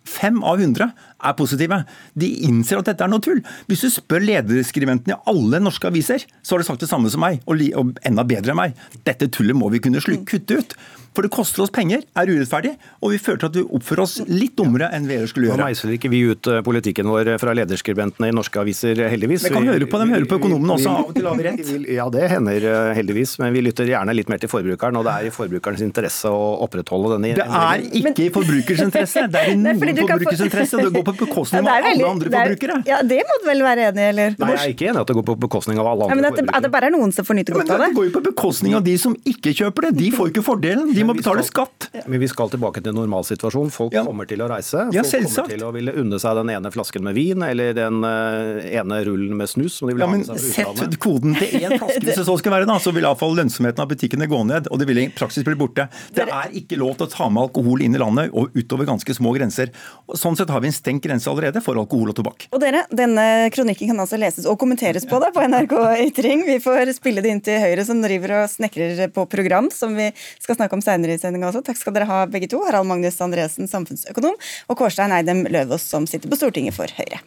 [0.08, 0.90] Fem av hundre
[1.22, 1.82] er positive.
[2.18, 3.42] De innser at dette er noe tull.
[3.70, 7.22] Hvis du spør lederskribentene i alle norske aviser, så har de sagt det samme som
[7.22, 7.62] meg, og,
[8.08, 8.82] enda bedre enn meg.
[9.06, 10.76] Dette tullet må vi kunne kutte ut.
[11.12, 12.70] For det koster oss penger, er urettferdig,
[13.04, 15.60] og vi føler at vi oppfører oss litt dummere enn vi ellers skulle gjøre.
[15.60, 19.44] Nå meisler ikke vi ut eh, politikken vår fra lederskribentene i norske aviser, heldigvis.
[19.44, 20.94] Vi kan høre på dem, høre på økonomene også.
[21.02, 21.72] Av og til har vi rett.
[21.92, 24.96] Ja, det hender eh, heldigvis, men vi lytter gjerne litt mer til forbrukeren.
[25.02, 29.26] Og det er i forbrukerens interesse å opprettholde denne Det er ikke i forbrukerens interesse,
[29.28, 30.80] det er i noen forbrukers interesse.
[30.82, 32.78] Det går på bekostning av alle andre forbrukere.
[32.88, 34.36] Ja, Det må du vel være enig i, eller?
[34.38, 36.20] Nei, jeg er ikke enig i at det går på bekostning av alle andre ja,
[36.20, 37.90] men at det, bare er noen som får nyte godt av det?
[37.92, 39.92] Det går jo på bekostning av de som ikke kjøper det.
[40.00, 40.92] De får ikke fordelen.
[40.96, 41.88] De må betale skatt.
[42.06, 43.72] Men vi skal tilbake til normalsituasjonen.
[43.74, 44.04] Folk ja.
[44.06, 44.86] kommer til å reise.
[44.88, 48.02] Folk ja, kommer til å ville unne seg den ene flasken med vin eller den
[48.04, 49.80] uh, ene rullen med snus.
[49.80, 52.54] som de vil ha ja, men Sett koden til én flaske hvis det så skal
[52.56, 54.68] være, da, så vil iallfall lønnsomheten av butikkene gå ned.
[54.72, 55.88] Og det vil i praksis bli borte.
[56.14, 59.16] Det er ikke lov til å ta med alkohol inn i landet og utover ganske
[59.16, 59.72] små grenser.
[60.18, 62.46] Sånn sett har vi en stengt grense allerede for alkohol og tobakk.
[62.52, 65.74] Og dere, Denne kronikken kan altså leses og kommenteres på da, på NRK
[66.08, 66.44] Ytring.
[66.48, 70.10] Vi får spille det inn til Høyre, som driver og snekrer på program, som vi
[70.42, 71.64] skal snakke om seinere i sendinga også.
[71.66, 72.60] Takk skal dere ha begge to.
[72.66, 74.36] Harald Magnus Andresen, samfunnsøkonom,
[74.68, 77.22] og Kårstein Eidem Løvaas, som sitter på Stortinget for Høyre.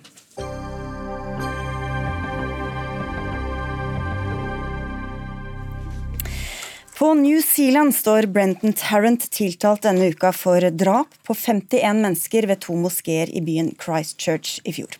[7.05, 12.63] På New Zealand står Brenton Tarrant tiltalt denne uka for drap på 51 mennesker ved
[12.65, 14.95] to moskeer i byen Christchurch i fjor.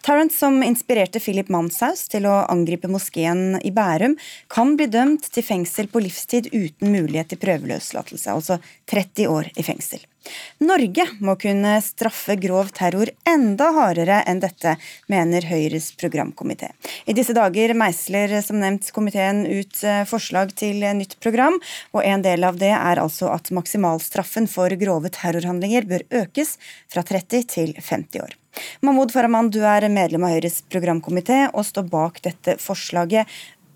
[0.00, 4.16] Tarrant, som inspirerte Philip Manshaus til å angripe moskeen i Bærum,
[4.48, 8.56] kan bli dømt til fengsel på livstid uten mulighet til prøveløslatelse, altså
[8.88, 10.08] 30 år i fengsel.
[10.60, 14.74] Norge må kunne straffe grov terror enda hardere enn dette,
[15.08, 16.70] mener Høyres programkomité.
[17.08, 21.56] I disse dager meisler som nevnt komiteen ut eh, forslag til nytt program,
[21.96, 26.56] og en del av det er altså at maksimalstraffen for grove terrorhandlinger bør økes
[26.92, 28.36] fra 30 til 50 år.
[28.84, 33.30] Mahmoud Farahman, du er medlem av Høyres programkomité og står bak dette forslaget.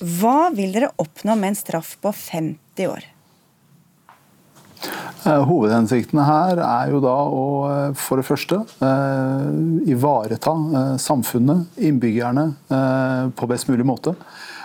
[0.05, 3.14] Hva vil dere oppnå med en straff på 50 år?
[5.25, 9.47] Eh, hovedhensikten her er jo da å eh, for det første eh,
[9.95, 10.53] ivareta
[11.01, 12.51] samfunnet, innbyggerne,
[13.37, 14.15] på best mulig måte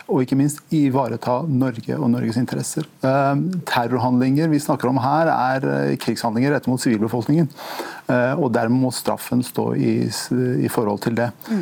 [0.10, 2.88] og ikke minst ivareta Norge og Norges interesser.
[3.70, 7.46] Terrorhandlinger vi snakker om her, er krigshandlinger rettet mot sivilbefolkningen.
[8.10, 9.94] Eh, og dermed må straffen stå i,
[10.66, 11.30] i forhold til det.
[11.46, 11.62] Mm.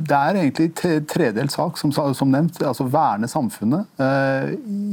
[0.00, 0.70] Det er egentlig
[1.10, 2.62] tredelt sak, som, som, nevnt.
[2.64, 4.00] altså Verne samfunnet.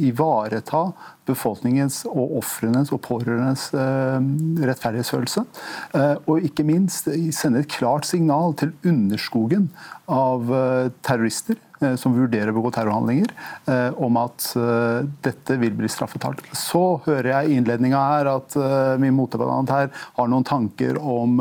[0.04, 0.90] Ivareta
[1.32, 5.44] befolkningens og ofrenes og pårørendes rettferdighetsfølelse.
[6.28, 9.70] Og ikke minst sende et klart signal til underskogen
[10.12, 10.52] av
[11.06, 13.32] terrorister Eh, som vurderer å begå terrorhandlinger,
[13.66, 16.44] eh, om at eh, dette vil bli straffetalt.
[16.58, 18.56] Så hører jeg i innledninga her at
[19.02, 21.40] min motdebattant her har noen tanker om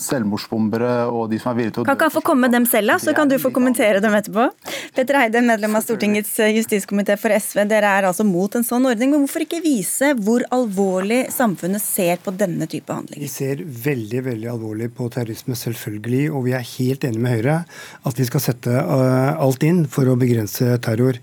[0.00, 2.66] selvmordsbombere og de som er villige til å Kan ikke han få komme med dem
[2.68, 2.98] selv, da?
[3.02, 4.48] Så kan du få kommentere dem etterpå.
[4.96, 7.64] Petter Eide, medlem av Stortingets justiskomité for SV.
[7.70, 12.22] Dere er altså mot en sånn ordning, men hvorfor ikke vise hvor alvorlig samfunnet ser
[12.22, 13.24] på denne type handlinger?
[13.24, 17.58] Vi ser veldig, veldig alvorlig på terrorisme, selvfølgelig, og vi er helt enige med Høyre
[18.08, 21.18] at vi skal sette alt inn for å begrense terror.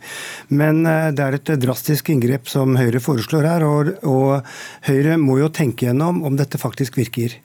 [0.50, 4.48] Men eh, det er et drastisk inngrep som Høyre foreslår her, og, og
[4.90, 7.36] Høyre må jo tenke gjennom om dette faktisk virker.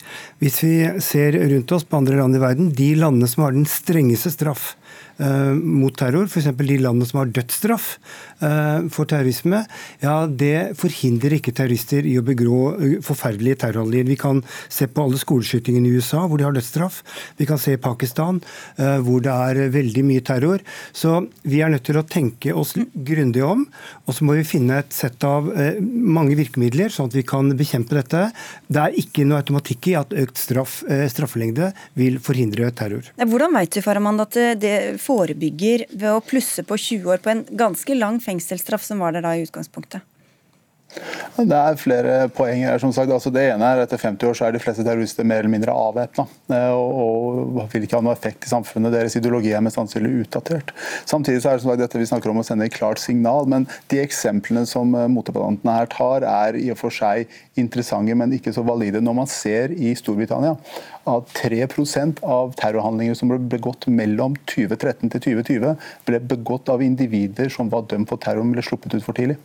[0.43, 0.75] Hvis vi
[1.05, 4.75] ser rundt oss på andre land i verden, de landene som har den strengeste straff
[5.17, 6.49] Eh, mot terror, f.eks.
[6.59, 7.93] de landene som har dødsstraff
[8.41, 9.63] for terrorisme,
[10.03, 14.09] ja, det forhindrer ikke terrorister i å begå eh, forferdelige terrorhandlinger.
[14.11, 14.43] Vi kan
[14.73, 17.01] se på alle skoleskytingene i USA hvor de har dødsstraff.
[17.39, 18.41] Vi kan se i Pakistan
[18.77, 20.63] hvor det er veldig mye terror.
[20.97, 21.17] Så
[21.47, 23.65] vi er nødt til å tenke oss grundig om,
[24.05, 25.49] og så må vi finne et sett av
[25.81, 28.27] mange virkemidler, sånn at vi kan bekjempe dette.
[28.69, 30.81] Det er ikke noe automatikk i at økt straff,
[31.13, 33.09] straffelengde vil forhindre terror.
[33.21, 37.45] Hvordan vet du Faraman, at det forebygger ved å plusse på 20 år på en
[37.65, 40.03] ganske lang fengselsstraff som var der da i utgangspunktet?
[41.35, 42.79] Det er flere poenger her.
[42.79, 43.11] som sagt.
[43.11, 45.51] Altså det ene er at Etter 50 år så er de fleste terrorister mer eller
[45.51, 48.95] mindre avvæpna eh, og, og vil ikke ha noe effekt i samfunnet.
[48.95, 50.71] Deres ideologi er mest sannsynlig utdatert.
[51.11, 53.49] Samtidig så er det som sagt dette vi snakker om å sende et klart signal.
[53.51, 57.27] Men de eksemplene som eh, motdebattantene her tar, er i og for seg
[57.59, 59.03] interessante, men ikke så valide.
[59.03, 60.55] Når man ser i Storbritannia
[61.11, 65.75] at 3% av terrorhandlinger som ble begått mellom 2013 til 2020,
[66.09, 69.37] ble begått av individer som var dømt for terror, ble sluppet ut for tidlig.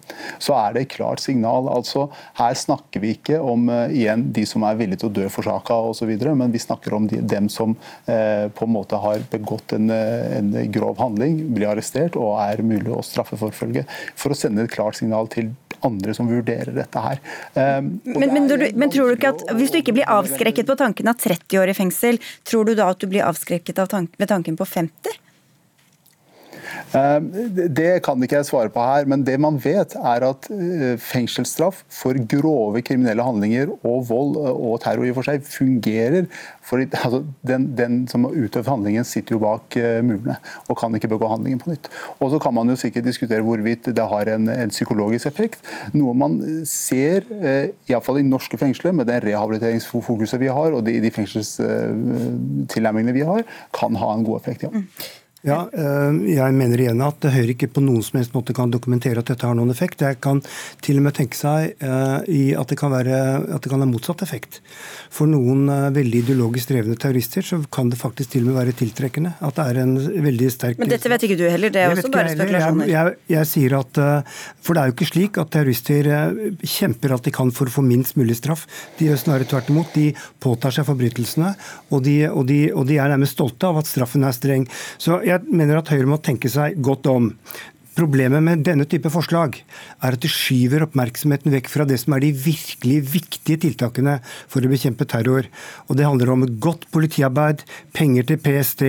[0.41, 1.69] Så er det et klart signal.
[1.71, 2.07] Altså,
[2.39, 5.47] her snakker vi ikke om uh, igjen de som er villige til å dø for
[5.47, 9.75] saka osv., men vi snakker om de, dem som uh, på en måte har begått
[9.77, 13.85] en, uh, en, grov handling, blir arrestert og er mulig å straffeforfølge.
[14.19, 15.53] For å sende et klart signal til
[15.87, 17.21] andre som vurderer dette her.
[17.53, 20.77] Um, men, men, du, men, tror du ikke at hvis du ikke blir avskrekket på
[20.79, 24.31] tanken av 30 år i fengsel, tror du da at du blir avskrekket tank, ved
[24.31, 25.19] tanken på 50?
[26.89, 27.21] Eh,
[27.69, 31.83] det kan ikke jeg svare på her, men det man vet er at eh, fengselsstraff
[31.93, 36.25] for grove kriminelle handlinger og vold eh, og terror i og for seg fungerer.
[36.65, 40.37] For altså, den, den, som har utøvd handlingen, sitter jo bak murene
[40.69, 41.85] og kan ikke begå handlingen på nytt.
[42.19, 45.59] Og Så kan man jo sikkert diskutere hvorvidt det har en, en psykologisk effekt.
[45.93, 47.21] Noe man ser,
[47.89, 53.41] iallfall i norske fengsler, med det rehabiliteringsfokuset vi har og de, de fengselstilnærmingene vi har,
[53.75, 54.61] kan ha en god effekt.
[54.65, 54.69] ja.
[55.47, 59.21] Ja, eh, jeg mener igjen at Høyre ikke på noen som helst måte kan dokumentere
[59.21, 60.01] at dette har noen effekt.
[60.03, 60.41] Jeg kan
[60.83, 63.19] til og med tenke seg eh, at det kan, være,
[63.55, 64.59] at det kan ha motsatt effekt.
[65.15, 68.75] For noen eh, veldig ideologisk drevne terrorister så kan det faktisk til og med være
[68.81, 69.31] tiltrekkende.
[69.39, 69.95] At det er en
[70.27, 72.91] veldig sterk Men dette vet ikke du heller, det er også bare spekulasjoner.
[72.91, 74.01] Jeg, jeg, jeg, sier at,
[74.59, 76.11] For det er jo ikke slik at terrorister
[76.67, 78.67] kjemper at de kan for å få minst mulig straff.
[78.99, 79.95] De gjør snarere tvert imot.
[79.95, 80.11] De
[80.43, 81.55] påtar seg forbrytelsene,
[81.95, 84.67] og de, og de, og de er nærmest stolte av at straffen er streng.
[84.99, 87.31] Så jeg mener at Høyre må tenke seg godt om.
[87.99, 92.23] Problemet med denne type forslag er at det skyver oppmerksomheten vekk fra det som er
[92.23, 95.49] de virkelig viktige tiltakene for å bekjempe terror.
[95.89, 98.83] Og Det handler om godt politiarbeid, penger til PST,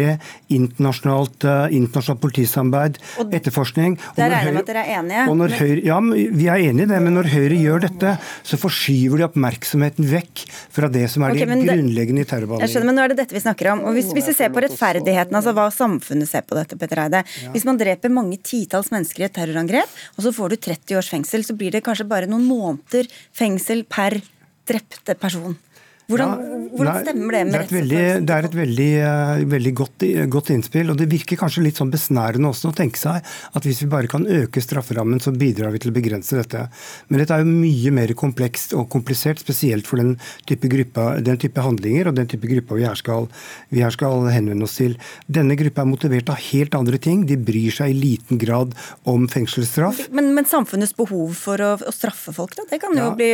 [0.54, 3.96] internasjonalt, uh, internasjonalt politisamarbeid, og etterforskning.
[4.14, 5.58] Der regner jeg med at dere er enige?
[5.58, 5.98] Høyre, ja,
[6.38, 8.14] vi er enige i det, men når Høyre gjør dette,
[8.46, 12.68] så forskyver de oppmerksomheten vekk fra det som er okay, de grunnleggende i terrorbehandlingen.
[12.68, 13.84] Jeg skjønner, men nå er det dette vi snakker om.
[13.90, 17.26] Og Hvis, hvis vi ser på rettferdigheten, altså hva samfunnet ser på dette, Petter Eide.
[17.50, 21.00] Hvis man dreper mange titalls mennesker mennesker i et terrorangrep, og så får du 30
[21.00, 24.20] års fengsel, så blir det kanskje bare noen måneder fengsel per
[24.70, 25.56] drepte person.
[26.10, 28.26] Hvordan, ja, hvordan stemmer det med rettsoppfattelsen?
[28.26, 30.90] Det er et veldig, uh, veldig godt, godt, innspill.
[30.92, 34.10] og Det virker kanskje litt sånn besnærende også å tenke seg at hvis vi bare
[34.10, 36.66] kan øke strafferammen, så bidrar vi til å begrense dette.
[37.08, 40.16] Men dette er jo mye mer komplekst og komplisert, spesielt for den
[40.48, 43.28] type, gruppa, den type handlinger og den type gruppa vi her, skal,
[43.70, 44.96] vi her skal henvende oss til.
[45.30, 47.24] Denne gruppa er motivert av helt andre ting.
[47.28, 48.74] De bryr seg i liten grad
[49.08, 50.06] om fengselsstraff.
[50.14, 52.66] Men, men samfunnets behov for å, å, straffe folk, da?
[52.70, 53.14] Det kan jo ja.
[53.16, 53.30] bli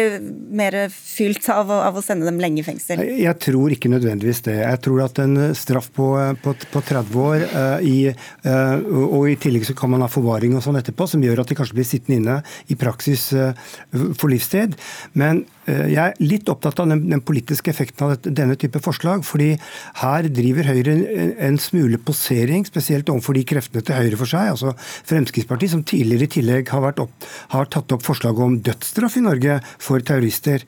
[0.56, 3.02] mer fylt av, av å sende dem lenge fengsel?
[3.20, 4.56] Jeg tror ikke nødvendigvis det.
[4.60, 6.08] Jeg tror at en straff på,
[6.42, 8.12] på, på 30 år, uh, i,
[8.46, 11.52] uh, og i tillegg så kan man ha forvaring og sånn etterpå, som gjør at
[11.52, 12.38] de kanskje blir sittende inne
[12.72, 13.52] i praksis uh,
[14.16, 14.78] for livstid.
[15.18, 19.24] Men jeg er litt opptatt av den, den, politiske effekten av denne type forslag.
[19.26, 19.48] fordi
[19.98, 24.52] her driver Høyre en, en smule posering, spesielt overfor de kreftene til høyre for seg.
[24.52, 24.76] altså
[25.10, 29.58] Fremskrittspartiet, som tidligere i tillegg har, opp, har tatt opp forslag om dødsstraff i Norge
[29.82, 30.62] for terrorister.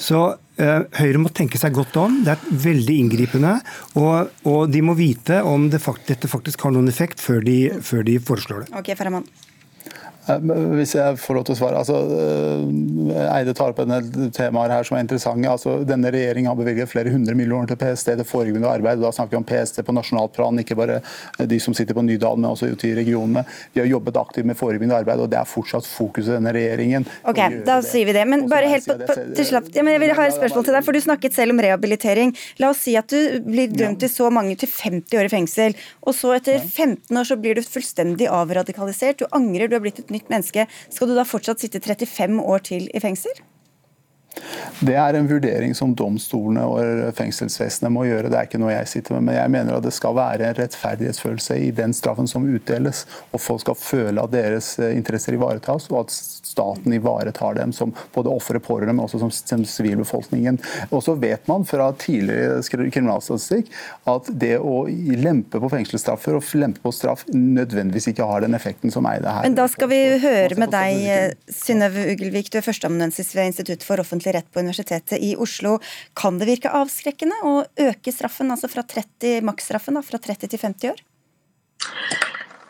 [0.00, 2.20] Så Eh, Høyre må tenke seg godt om.
[2.26, 3.58] Det er veldig inngripende.
[4.00, 7.58] Og, og de må vite om det fakt, dette faktisk har noen effekt før de,
[7.84, 8.72] før de foreslår det.
[8.80, 9.26] Ok, Ferman.
[10.28, 11.80] Hvis jeg får lov til å svare.
[11.80, 15.48] Altså, eh, Eide tar opp en del temaer her som er interessante.
[15.48, 19.00] Altså, denne regjeringen har bevilget flere hundre millioner til PST det forebyggende arbeid.
[19.00, 21.00] Da snakker vi om PST på nasjonalt plan, ikke bare
[21.38, 23.44] de som sitter på Nydalen, men også ute i regionene.
[23.72, 27.08] Vi har jobbet aktivt med forebyggende arbeid, og det er fortsatt fokuset i denne regjeringen.
[27.28, 28.26] Ok, Da sier vi det.
[28.28, 30.76] Men bare helt på, på, til slapp, ja, men jeg vil ha et spørsmål til
[30.76, 32.34] deg, for Du snakket selv om rehabilitering.
[32.60, 35.76] La oss si at du blir dømt til så mange til 50 år i fengsel,
[36.04, 39.22] og så etter 15 år så blir du fullstendig avradikalisert.
[39.22, 42.42] Du angrer, du har blitt et nytt nytt menneske, skal du da fortsatt sitte 35
[42.42, 43.32] år til i fengsel?
[44.78, 48.30] Det er en vurdering som domstolene og fengselsvesenet må gjøre.
[48.30, 49.26] Det er ikke noe jeg sitter med.
[49.28, 53.04] Men jeg mener at det skal være en rettferdighetsfølelse i den straffen som utdeles.
[53.32, 57.94] Og folk skal føle at deres eh, interesser ivaretas, og at staten ivaretar dem som
[58.14, 60.60] både ofre, pårørende, men også som, som sivilbefolkningen.
[60.92, 62.62] Og så vet man fra tidligere
[62.94, 63.72] kriminalstatistikk
[64.10, 68.94] at det å lempe på fengselsstraffer og lempe på straff nødvendigvis ikke har den effekten
[68.94, 69.48] som er i det her.
[69.48, 73.98] Men da skal vi høre med deg, Synnøve Ugelvik, du er førsteamanuensis ved Institutt for
[73.98, 75.78] offentlig offentlig rett på Universitetet i Oslo.
[76.18, 77.54] Kan det virke avskrekkende å
[77.88, 81.04] øke straffen, altså fra 30, maksstraffen fra 30 til 50 år?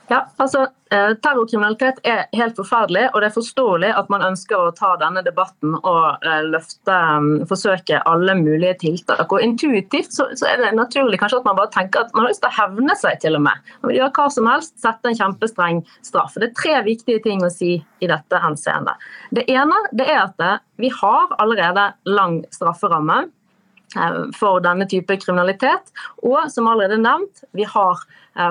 [0.09, 4.73] Ja, altså eh, Terrorkriminalitet er helt forferdelig, og det er forståelig at man ønsker å
[4.77, 9.27] ta denne debatten og eh, løfte, mm, forsøke alle mulige tiltak.
[9.29, 12.33] Og Intuitivt så, så, er det naturlig kanskje at man bare tenker at man har
[12.33, 13.21] lyst til å hevne seg.
[13.21, 13.71] til og med.
[13.83, 16.38] Man vil gjøre hva som helst, sette en kjempestreng straff.
[16.40, 18.97] Det er tre viktige ting å si i dette henseende.
[19.35, 23.27] Det ene det er at eh, vi har allerede lang strafferamme
[24.37, 25.92] for denne type kriminalitet.
[26.21, 28.03] Og som allerede nevnt, vi har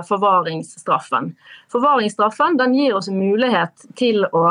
[0.07, 1.33] forvaringsstraffen.
[1.71, 4.47] Forvaringsstraffen den gir oss mulighet til å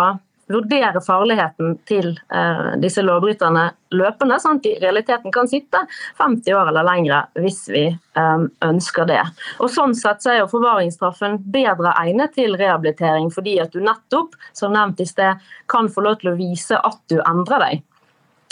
[0.47, 5.83] vurdere farligheten til eh, disse lovbryterne løpende, sånn at de i realiteten kan sitte
[6.21, 9.23] 50 år eller lengre hvis vi eh, ønsker det.
[9.59, 14.39] Og Sånn sett så er jo forvaringsstraffen bedre egnet til rehabilitering, fordi at du nettopp,
[14.57, 17.85] som nevnt i sted, kan få lov til å vise at du endrer deg.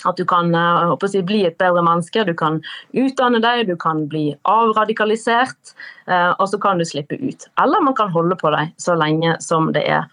[0.08, 2.60] At du kan uh, si, bli et bedre menneske, du kan
[2.92, 5.74] utdanne deg, du kan bli avradikalisert,
[6.10, 7.48] uh, og så kan du slippe ut.
[7.62, 10.08] Eller man kan holde på deg så lenge som det er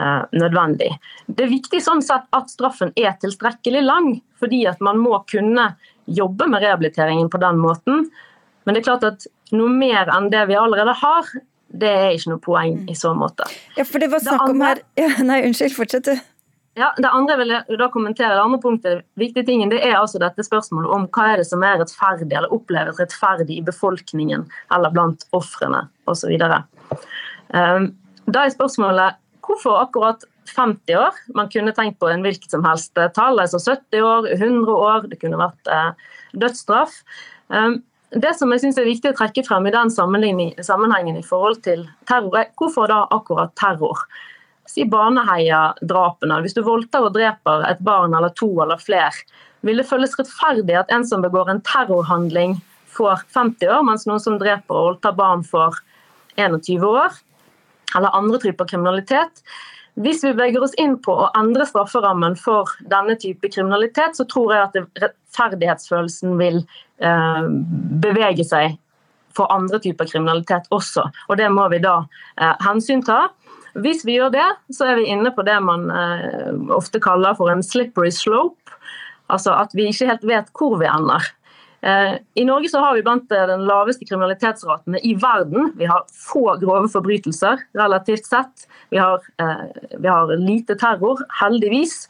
[0.00, 0.92] uh, nødvendig.
[1.26, 5.72] Det er viktig sånn sett at straffen er tilstrekkelig lang, fordi at man må kunne
[6.10, 8.08] jobbe med rehabiliteringen på den måten.
[8.64, 11.30] Men det er klart at noe mer enn det vi allerede har,
[11.70, 13.46] det er ikke noe poeng i så måte.
[13.76, 16.29] Ja, for det var snakk om her ja, Nei, unnskyld, fortsett du.
[16.78, 20.20] Ja, det andre vil jeg da kommentere, det andre punktet, viktige tingen, det er altså
[20.22, 24.94] dette spørsmålet om hva er det som er rettferdig eller oppleves rettferdig i befolkningen eller
[24.94, 26.30] blant ofrene osv.
[27.50, 27.90] Um,
[28.30, 30.22] da er spørsmålet hvorfor akkurat
[30.54, 31.18] 50 år?
[31.34, 35.18] Man kunne tenkt på en hvilket som helst tall, altså 70 år, 100 år, det
[35.22, 37.00] kunne vært uh, dødsstraff.
[37.50, 37.80] Um,
[38.14, 41.84] det som jeg synes er viktig å trekke frem i den sammenhengen i forhold til
[42.10, 44.06] terror, er hvorfor da akkurat terror?
[44.70, 46.40] Si Baneheia-drapene.
[46.44, 49.12] Hvis du voldtar og dreper et barn eller to eller flere,
[49.66, 52.58] vil det føles rettferdig at en som begår en terrorhandling,
[52.90, 55.78] får 50 år, mens noen som dreper og voldtar barn, får
[56.40, 57.20] 21 år?
[57.96, 59.42] Eller andre typer kriminalitet.
[60.00, 64.54] Hvis vi beveger oss inn på å endre strafferammen for denne type kriminalitet, så tror
[64.54, 66.62] jeg at rettferdighetsfølelsen vil
[67.02, 67.48] eh,
[68.02, 68.78] bevege seg
[69.36, 71.04] for andre typer kriminalitet også.
[71.28, 72.00] Og Det må vi da
[72.40, 73.28] eh, hensynta.
[73.78, 77.52] Hvis vi gjør det, så er vi inne på det man eh, ofte kaller for
[77.52, 78.56] en slippery slope.
[79.30, 81.26] Altså at vi ikke helt vet hvor vi ender.
[81.80, 85.72] Eh, I Norge så har vi blant den laveste kriminalitetsratene i verden.
[85.80, 88.66] Vi har få grove forbrytelser relativt sett.
[88.90, 89.66] Vi har, eh,
[89.98, 92.08] vi har lite terror, heldigvis.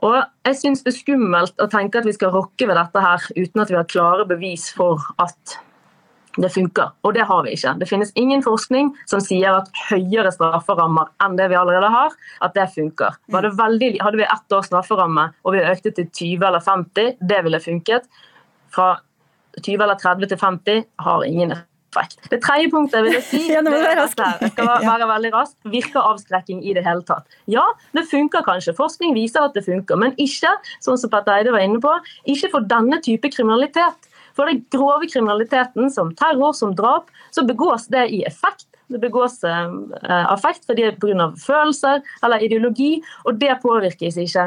[0.00, 3.26] Og jeg syns det er skummelt å tenke at vi skal rokke ved dette her
[3.36, 5.58] uten at vi har klare bevis for at
[6.44, 7.74] det funker, og det har vi ikke.
[7.80, 12.56] Det finnes ingen forskning som sier at høyere strafferammer enn det vi allerede har, at
[12.56, 13.18] det funker.
[13.30, 17.40] Det veldig, hadde vi ett års strafferamme og vi økte til 20 eller 50, det
[17.46, 18.06] ville funket.
[18.74, 18.92] Fra
[19.58, 21.56] 20 eller 30 til 50 har ingen
[21.90, 22.18] effekt.
[22.30, 26.62] Det tredje punktet jeg vil si, det er jeg skal være veldig rask, virker avskrekking
[26.64, 27.26] i det hele tatt.
[27.50, 27.64] Ja,
[27.96, 28.76] det funker kanskje.
[28.78, 30.52] Forskning viser at det funker, men ikke,
[30.84, 31.96] sånn som Petter Eide var inne på,
[32.30, 34.09] ikke for denne type kriminalitet.
[34.40, 38.64] For den grove kriminaliteten, som terror, som drap, så begås det i effekt.
[38.88, 39.68] Det begås eh,
[40.32, 41.26] affekt fordi pga.
[41.36, 44.46] følelser eller ideologi, og det påvirkes ikke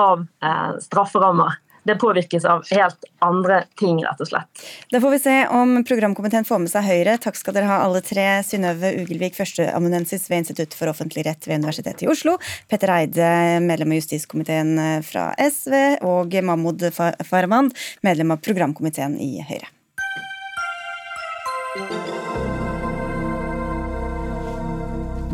[0.00, 1.60] av eh, strafferammer.
[1.86, 4.64] Det påvirkes av helt andre ting, rett og slett.
[4.90, 7.14] Da får vi se om programkomiteen får med seg Høyre.
[7.22, 8.26] Takk skal dere ha alle tre.
[8.46, 12.36] Synnøve Ugelvik, førsteamanuensis ved Institutt for offentlig rett ved Universitetet i Oslo.
[12.70, 13.30] Petter Eide,
[13.62, 14.74] medlem av justiskomiteen
[15.06, 16.02] fra SV.
[16.06, 19.70] Og Mahmoud Farahmand, medlem av programkomiteen i Høyre.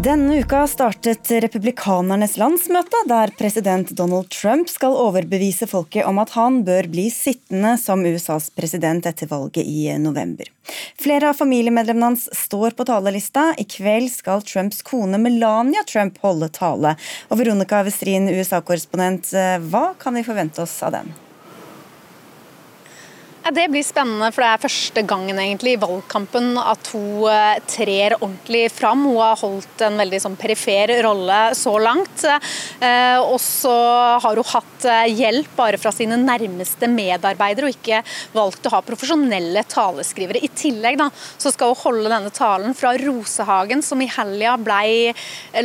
[0.02, 6.56] Denne uka startet republikanernes landsmøte, der president Donald Trump skal overbevise folket om at han
[6.66, 10.50] bør bli sittende som USAs president etter valget i november.
[10.98, 13.52] Flere av familiemedlemmene hans står på talelista.
[13.54, 16.96] I kveld skal Trumps kone Melania Trump holde tale.
[17.30, 19.36] Og Veronica Westrin, USA-korrespondent,
[19.70, 21.14] hva kan vi forvente oss av den?
[23.42, 28.14] Det blir spennende, for det er første gangen egentlig i valgkampen at hun eh, trer
[28.20, 29.00] ordentlig fram.
[29.02, 32.22] Hun har holdt en veldig sånn perifer rolle så langt.
[32.22, 33.72] Eh, og så
[34.22, 37.98] har hun hatt eh, hjelp bare fra sine nærmeste medarbeidere, og ikke
[38.37, 40.44] valgt å ha profesjonelle taleskrivere.
[40.46, 45.16] I tillegg da, så skal hun holde denne talen fra Rosehagen, som i helga ble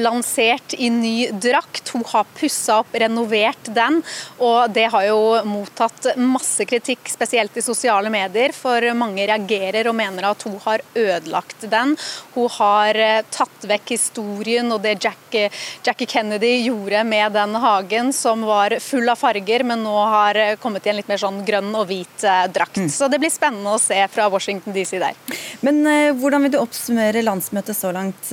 [0.02, 1.94] lansert i ny drakt.
[1.94, 4.02] Hun har pussa opp, renovert den,
[4.42, 9.96] og det har jo mottatt masse kritikk, spesielt i sosiale medier, for mange reagerer og
[9.98, 11.96] mener at hun har ødelagt den.
[12.36, 15.50] Hun har eh, tatt vekk historien og det Jackie,
[15.86, 20.56] Jackie Kennedy gjorde med den hagen, som var full av farger, men nå har eh,
[20.62, 22.80] kommet i en litt mer sånn grønn og hvit eh, drakt.
[22.80, 22.90] Mm.
[22.94, 25.18] Så det blir spennende å se fra Washington DC der.
[25.66, 25.84] Men
[26.20, 28.32] hvordan vil du oppsummere landsmøtet så langt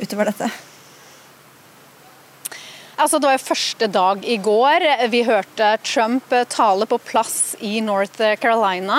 [0.00, 0.50] utover dette?
[3.00, 4.84] Altså, det var jo første dag i går.
[5.08, 8.98] Vi hørte Trump tale på plass i North Carolina.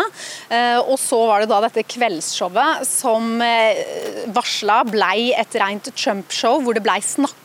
[0.87, 3.37] Og så var det da dette kveldsshowet som
[4.33, 6.97] varsla blei et rent Trump-show, hvor det blei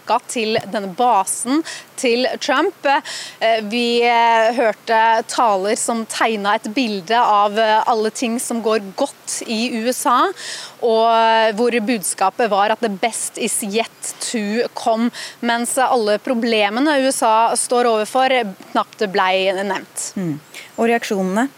[0.06, 1.62] snakka til denne basen
[1.96, 2.86] til Trump.
[3.70, 4.02] Vi
[4.56, 10.30] hørte taler som tegna et bilde av alle ting som går godt i USA,
[10.82, 17.54] og hvor budskapet var at the best is yet to come, mens alle problemene USA
[17.56, 18.30] står overfor,
[18.72, 20.12] knapt blei nevnt.
[20.16, 20.38] Mm.
[20.76, 21.48] Og reaksjonene?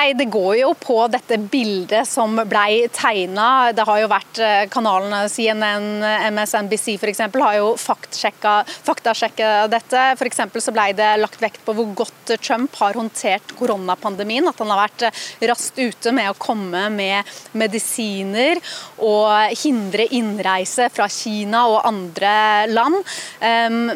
[0.00, 3.68] Nei, Det går jo på dette bildet som ble tegna.
[3.76, 6.00] Det har jo vært eh, kanalene CNN,
[6.32, 7.20] MSNBC f.eks.
[7.34, 10.04] har jo faktasjekka dette.
[10.14, 10.40] F.eks.
[10.64, 14.48] så ble det lagt vekt på hvor godt Trump har håndtert koronapandemien.
[14.48, 15.20] At han har vært eh,
[15.50, 18.62] raskt ute med å komme med medisiner
[19.04, 22.32] og hindre innreise fra Kina og andre
[22.72, 23.12] land.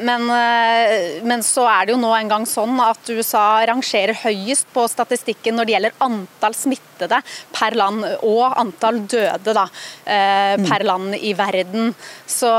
[0.05, 4.69] Men, eh, men så er det jo nå en gang sånn at USA rangerer høyest
[4.77, 7.21] på statistikken når det gjelder antall smittede
[7.55, 9.67] per land og antall døde da,
[10.05, 10.87] eh, per mm.
[10.87, 11.93] land i verden.
[12.27, 12.51] Så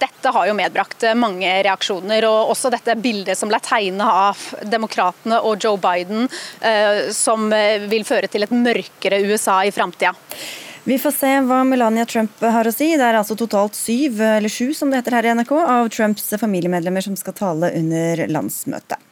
[0.00, 2.26] dette har jo medbrakt mange reaksjoner.
[2.28, 6.28] Og også dette bildet som ble tegna av demokratene og Joe Biden,
[6.60, 10.14] eh, som vil føre til et mørkere USA i framtida.
[10.84, 12.88] Vi får se hva Melania Trump har å si.
[12.98, 16.32] Det er altså totalt syv, eller sju som det heter her i NRK, av Trumps
[16.42, 19.11] familiemedlemmer som skal tale under landsmøtet.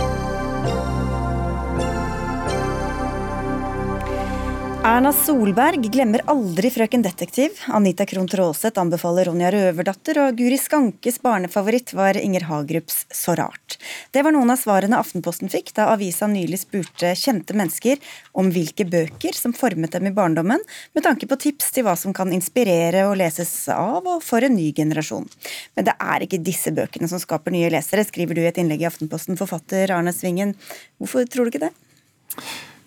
[4.81, 7.59] Erna Solberg glemmer aldri Frøken Detektiv.
[7.69, 13.75] Anita Krohn Traaseth anbefaler Ronja Røverdatter, og Guri Skankes barnefavoritt var Inger Hagerups Så rart.
[14.09, 18.01] Det var noen av svarene Aftenposten fikk da avisa nylig spurte kjente mennesker
[18.33, 20.65] om hvilke bøker som formet dem i barndommen,
[20.97, 24.57] med tanke på tips til hva som kan inspirere og leses av og for en
[24.57, 25.29] ny generasjon.
[25.77, 28.81] Men det er ikke disse bøkene som skaper nye lesere, skriver du i et innlegg
[28.81, 30.55] i Aftenposten, forfatter Arne Svingen.
[30.97, 31.75] Hvorfor tror du ikke det?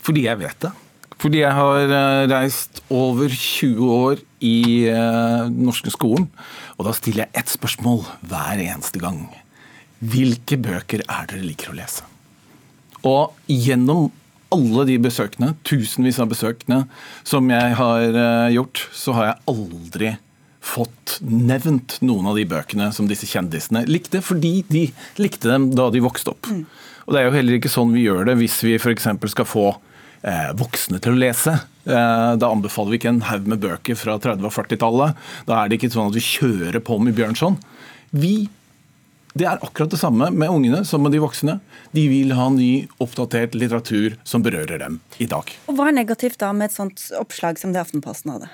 [0.03, 0.75] Fordi jeg vet det.
[1.25, 4.59] Fordi jeg har eh, reist over 20 år i
[4.93, 6.27] uh, den norske skolen,
[6.77, 9.23] og da stiller jeg ett spørsmål hver eneste gang.
[10.05, 12.05] Hvilke bøker er dere liker å lese?
[13.09, 14.11] Og gjennom
[14.53, 16.83] alle de besøkene, tusenvis av besøkene
[17.25, 20.13] som jeg har uh, gjort, så har jeg aldri
[20.65, 24.85] fått nevnt noen av de bøkene som disse kjendisene likte, fordi de
[25.17, 26.53] likte dem da de vokste opp.
[26.53, 26.69] Mm.
[27.09, 29.09] Og det er jo heller ikke sånn vi gjør det hvis vi f.eks.
[29.33, 29.91] skal få Eh,
[30.57, 31.59] voksne til å lese.
[31.85, 35.25] Eh, da anbefaler vi ikke en haug med bøker fra 30- og 40-tallet.
[35.49, 37.59] Da er det ikke sånn at vi kjører på med Bjørnson.
[38.17, 38.37] Vi
[39.35, 41.57] det er akkurat det samme med ungene som med de voksne.
[41.91, 45.51] De vil ha ny, oppdatert litteratur som berører dem i dag.
[45.67, 48.47] Og Hva er negativt da med et sånt oppslag som det Aftenposten hadde?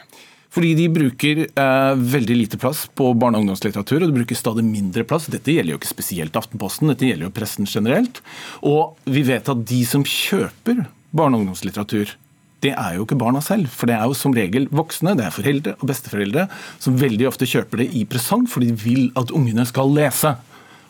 [0.50, 4.64] Fordi de bruker eh, veldig lite plass på barne- og ungdomslitteratur, og de bruker stadig
[4.66, 5.28] mindre plass.
[5.30, 8.22] Dette gjelder jo ikke spesielt Aftenposten, dette gjelder jo pressen generelt.
[8.64, 10.86] Og vi vet at de som kjøper
[11.16, 12.14] barne- og ungdomslitteratur,
[12.60, 13.70] det er jo ikke barna selv.
[13.72, 16.48] For det er jo som regel voksne, det er foreldre og besteforeldre,
[16.78, 20.34] som veldig ofte kjøper det i presang fordi de vil at ungene skal lese.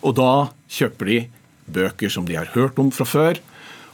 [0.02, 1.20] Og da kjøper de
[1.70, 3.38] bøker som de har hørt om fra før,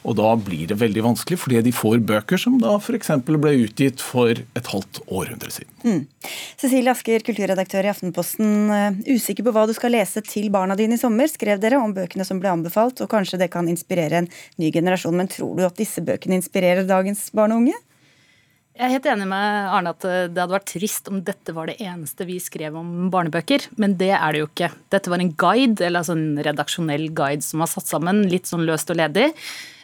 [0.06, 3.10] og da blir det veldig vanskelig, fordi de får bøker som da f.eks.
[3.26, 5.72] ble utgitt for et halvt århundre siden.
[5.82, 6.30] Mm.
[6.60, 8.52] Cecilie Asker, kulturredaktør i Aftenposten.
[8.70, 11.94] Eh, usikker på hva du skal lese til barna dine i sommer, skrev dere om
[11.96, 14.30] bøkene som ble anbefalt, og kanskje det kan inspirere en
[14.62, 15.18] ny generasjon.
[15.18, 17.76] Men tror du at disse bøkene inspirerer dagens barn og unge?
[18.76, 21.70] Jeg er helt enig med Arne at eh, det hadde vært trist om dette var
[21.70, 24.68] det eneste vi skrev om barnebøker, men det er det jo ikke.
[24.92, 28.66] Dette var en guide, eller altså en redaksjonell guide som var satt sammen, litt sånn
[28.68, 29.32] løst og ledig.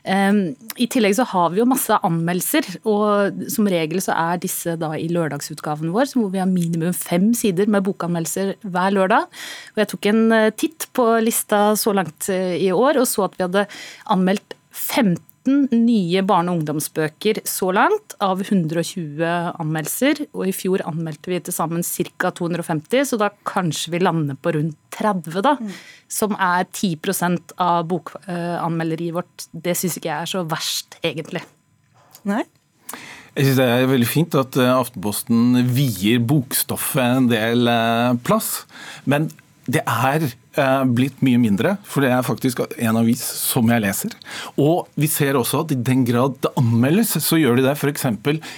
[0.02, 4.74] Ehm, I tillegg så har vi jo masse anmeldelser, og som regel så er disse
[4.80, 9.28] da i lørdagsutgaven vår, hvor vi har minimum fem sider med bokanmeldelser hver lørdag.
[9.74, 13.28] Og jeg tok en eh, titt på lista så langt eh, i år, og så
[13.28, 13.68] at vi hadde
[14.12, 19.22] anmeldt 15 nye barne- og ungdomsbøker så langt, av 120
[19.58, 20.26] anmeldelser.
[20.32, 22.30] Og i fjor anmeldte vi til sammen ca.
[22.30, 25.56] 250, så da kanskje vi lander på rundt 30, da.
[25.58, 25.72] Mm.
[26.08, 29.48] Som er 10% av bokanmelderiet vårt.
[29.52, 31.42] Det syns ikke jeg er så verst, egentlig.
[32.28, 32.44] Nei?
[33.32, 38.66] Jeg synes Det er veldig fint at eh, Aftenposten vier bokstoffet en del eh, plass.
[39.08, 39.30] Men
[39.66, 40.28] det er
[40.92, 44.14] blitt mye mindre, for det er faktisk en avis som jeg leser.
[44.60, 48.06] Og vi ser også at i den grad det anmeldes, så gjør de det f.eks.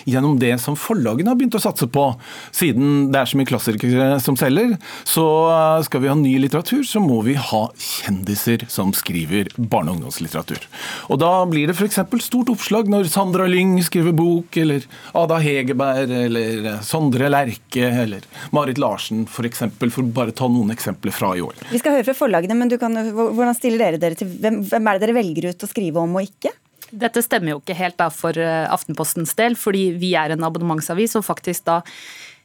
[0.09, 2.07] gjennom det som forlagene har begynt å satse på.
[2.55, 4.77] Siden det er så mye klassikere som selger,
[5.09, 9.93] så eh, skal vi ha ny litteratur, så må vi ha kjendiser som skriver barne-
[9.93, 10.67] og ungdomslitteratur.
[11.13, 12.01] Og da blir det f.eks.
[12.25, 14.87] stort oppslag når Sandra Lyng skriver bok, eller
[15.17, 21.15] Ada Hegerberg, eller Sondre Lerche, eller Marit Larsen f.eks., for, for bare ta noen eksempler
[21.15, 21.57] fra i år.
[21.71, 24.97] Vi skal høre fra forlagene, men kan, hvordan stiller dere dere til hvem, hvem er
[24.97, 26.53] det dere velger ut å skrive om og ikke?
[26.95, 31.17] Dette stemmer jo ikke helt da for eh, Aftenpostens del, fordi vi er en abonnementsavis
[31.19, 31.83] og faktisk da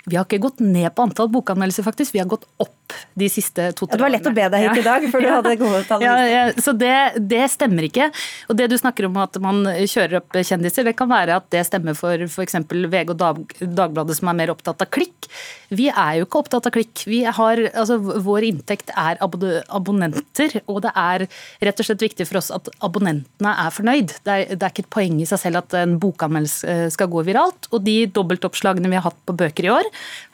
[0.09, 2.15] vi har ikke gått ned på antall bokanmeldelser, faktisk.
[2.15, 2.73] Vi har gått opp
[3.19, 3.99] de siste to-tre årene.
[3.99, 6.05] Det var lett å be deg hit i dag, for du hadde gode tall.
[6.05, 8.09] Ja, ja, så det, det, stemmer ikke.
[8.49, 11.65] Og det du snakker om at man kjører opp kjendiser, det kan være at det
[11.67, 12.59] stemmer for f.eks.
[12.69, 15.29] VG og Dag, Dagbladet som er mer opptatt av klikk.
[15.73, 17.03] Vi er jo ikke opptatt av klikk.
[17.09, 21.27] Vi har, altså, vår inntekt er abonnenter, og det er
[21.65, 24.15] rett og slett viktig for oss at abonnentene er fornøyd.
[24.25, 27.23] Det er, det er ikke et poeng i seg selv at en bokanmeldelse skal gå
[27.27, 27.69] viralt.
[27.73, 29.89] Og de dobbeltoppslagene vi har hatt på bøker i år,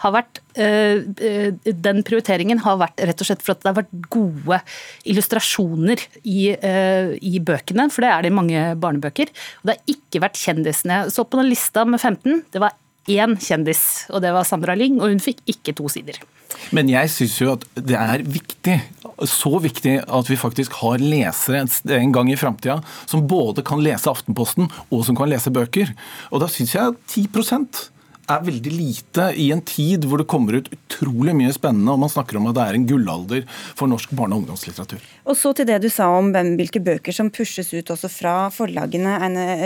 [0.06, 4.62] har vært Den prioriteringen har vært rett og slett for at det har vært gode
[5.12, 9.32] illustrasjoner i, eh, i bøkene, for det er det i mange barnebøker.
[9.62, 11.04] Og det har ikke vært kjendisene.
[11.04, 12.44] Jeg så på den lista med 15.
[12.52, 12.78] Det var
[13.12, 16.18] én kjendis, og det var Sandra Lyng, og hun fikk ikke to sider.
[16.74, 18.78] Men jeg syns jo at det er viktig,
[19.30, 21.66] så viktig at vi faktisk har lesere
[21.98, 25.92] en gang i framtida som både kan lese Aftenposten og som kan lese bøker.
[26.32, 27.28] Og da syns jeg 10
[28.32, 32.12] er veldig lite i en tid hvor det kommer ut utrolig mye spennende, og man
[32.12, 33.46] snakker om at det er en gullalder
[33.78, 35.04] for norsk barne- og ungdomslitteratur.
[35.26, 38.36] Og så til det du sa om hvem, hvilke bøker som pushes ut også fra
[38.54, 39.16] forlagene.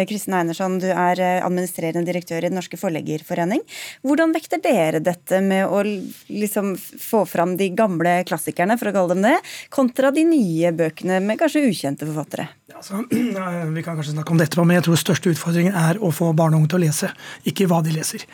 [0.10, 3.64] Kristin Einersson, du er eh, administrerende direktør i Den norske forleggerforening.
[4.08, 9.18] Hvordan vekter dere dette med å liksom få fram de gamle klassikerne, for å kalle
[9.18, 9.36] dem det,
[9.74, 12.50] kontra de nye bøkene med kanskje ukjente forfattere?
[12.76, 13.04] Altså,
[13.76, 16.56] vi kan kanskje snakke om dette, men jeg tror største utfordringen er å få barn
[16.56, 17.12] og unge til å lese,
[17.50, 18.26] ikke hva de leser.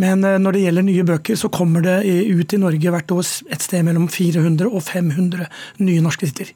[0.00, 3.24] Men eh, når det gjelder nye bøker, så kommer det ut i Norge hvert år
[3.52, 5.46] et sted mellom 400 og 500
[5.84, 6.52] nye norske titler.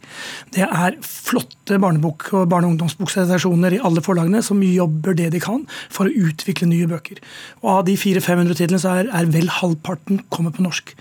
[0.54, 5.42] Det er flotte barnebok- og barne- og ungdomsboksituasjoner i alle forlagene som jobber det de
[5.42, 7.20] kan for å utvikle nye bøker.
[7.62, 10.94] Og Av de 400-500 titlene så er, er, vel halvparten kommet på norsk.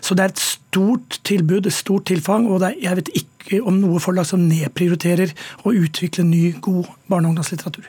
[0.00, 3.80] Så det er et stort tilbud, et stort tilfang, og er, jeg vet ikke om
[3.80, 7.88] noe forlag som nedprioriterer å utvikle ny, god barne- og ungdomslitteratur.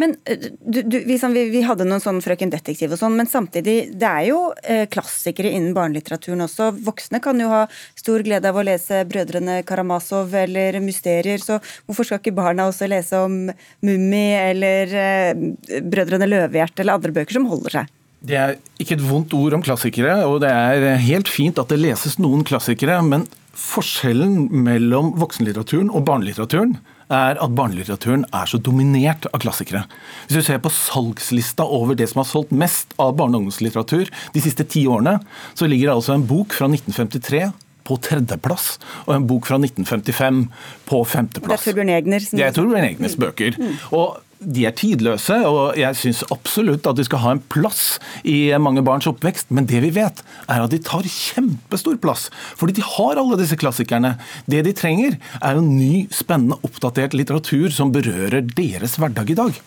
[0.00, 3.28] Men eh, du, du, sånn, vi, vi, hadde noen sånn Frøken Detektiv og sånn, men
[3.28, 6.70] samtidig, det er jo eh, klassikere innen barnelitteraturen også.
[6.86, 7.62] Voksne kan jo ha
[7.98, 12.88] stor glede av å lese Brødrene Karamazov eller Mysterier, så hvorfor skal ikke barna også
[12.90, 13.44] lese om
[13.84, 17.92] Mummi eller eh, Brødrene Løvehjerte eller andre bøker som holder seg?
[18.22, 21.80] Det er ikke et vondt ord om klassikere, og det er helt fint at det
[21.82, 23.26] leses noen klassikere, men
[23.58, 26.78] forskjellen mellom voksenlitteraturen og barnelitteraturen
[27.12, 29.84] er at barnelitteraturen er så dominert av klassikere.
[30.26, 34.10] Hvis du ser på salgslista over det som har solgt mest av barne- og ungdomslitteratur
[34.34, 35.18] de siste ti årene,
[35.54, 37.52] så ligger det altså en bok fra 1953
[37.82, 40.44] på tredjeplass, og en bok fra 1955
[40.86, 41.64] på femteplass.
[41.64, 42.28] Det er Torbjørn Egner.
[42.30, 43.58] Det er Torbjørn Egners bøker.
[43.58, 43.72] Mm.
[43.98, 48.52] Og de er tidløse, og jeg syns absolutt at de skal ha en plass i
[48.62, 49.52] mange barns oppvekst.
[49.54, 52.28] Men det vi vet, er at de tar kjempestor plass.
[52.58, 54.16] Fordi de har alle disse klassikerne.
[54.50, 59.62] Det de trenger, er jo ny, spennende, oppdatert litteratur som berører deres hverdag i dag.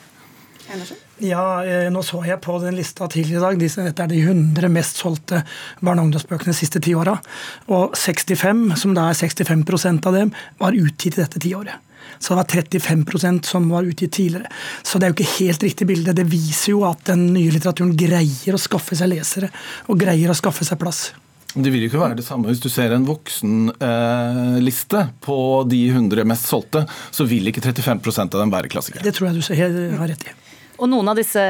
[1.23, 3.59] Ja, eh, nå så jeg på den lista tidligere i dag.
[3.61, 5.43] Dette er de 100 mest solgte
[5.79, 7.19] barne- og ungdomsbøkene de siste ti åra.
[7.69, 11.84] Og 65, som da er 65% av dem, var utgitt i dette tiåret.
[12.19, 14.49] Så det var 35% som var utgitt tidligere.
[14.83, 16.15] Så det er jo ikke helt riktig bilde.
[16.15, 19.51] Det viser jo at den nye litteraturen greier å skaffe seg lesere,
[19.89, 21.09] og greier å skaffe seg plass.
[21.55, 25.37] Det vil jo ikke være det samme hvis du ser en voksenliste eh, på
[25.71, 26.83] de 100 mest solgte,
[27.15, 29.05] så vil ikke 35% av dem være klassikere.
[29.05, 30.35] Det tror jeg du har rett i.
[30.75, 31.41] Og noen av disse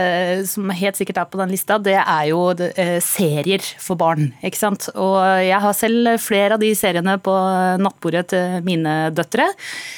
[0.49, 4.29] som helt sikkert er på den lista, det er jo eh, serier for barn.
[4.45, 4.87] ikke sant?
[4.93, 7.33] Og jeg har selv flere av de seriene på
[7.81, 9.47] nattbordet til mine døtre.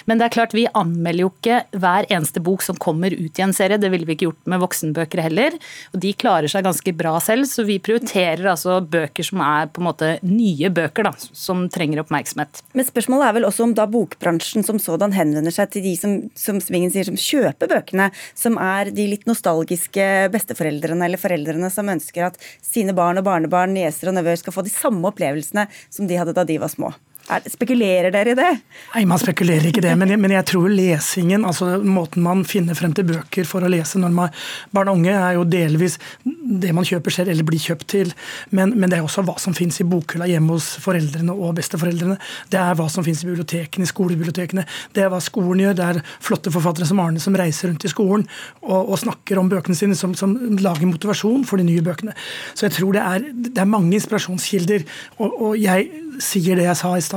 [0.07, 3.43] Men det er klart, vi anmelder jo ikke hver eneste bok som kommer ut i
[3.43, 3.79] en serie.
[3.81, 5.57] Det ville vi ikke gjort med voksenbøker heller.
[5.91, 9.83] Og de klarer seg ganske bra selv, så vi prioriterer altså bøker som er på
[9.83, 12.63] en måte nye bøker, da, som trenger oppmerksomhet.
[12.77, 16.17] Men spørsmålet er vel også om da bokbransjen som sådan henvender seg til de som,
[16.37, 21.71] som Svingen sier, som kjøper bøkene, som er de litt litt nostalgiske besteforeldrene eller foreldrene
[21.73, 25.67] som ønsker at sine barn og barnebarn, nieser og nevøer skal få de samme opplevelsene
[25.89, 26.93] som de hadde da de var små.
[27.27, 28.49] Er, spekulerer dere i det?
[28.93, 29.91] Nei, man spekulerer ikke det.
[29.99, 33.71] Men jeg, men jeg, tror lesingen, altså måten man finner frem til bøker for å
[33.71, 34.35] lese når man
[34.71, 38.13] Barn og unge er jo delvis det man kjøper selv eller blir kjøpt til.
[38.55, 42.15] Men, men det er også hva som finnes i bokhylla hjemme hos foreldrene og besteforeldrene.
[42.53, 44.63] Det er hva som finnes i bibliotekene, i skolebibliotekene.
[44.95, 45.77] Det er hva skolen gjør.
[45.81, 48.23] Det er flotte forfattere som Arne som reiser rundt i skolen
[48.63, 52.15] og, og snakker om bøkene sine, som, som, lager motivasjon for de nye bøkene.
[52.55, 54.87] Så jeg tror det er, det er mange inspirasjonskilder.
[55.19, 57.16] og, og jeg sier det jeg sa i stad.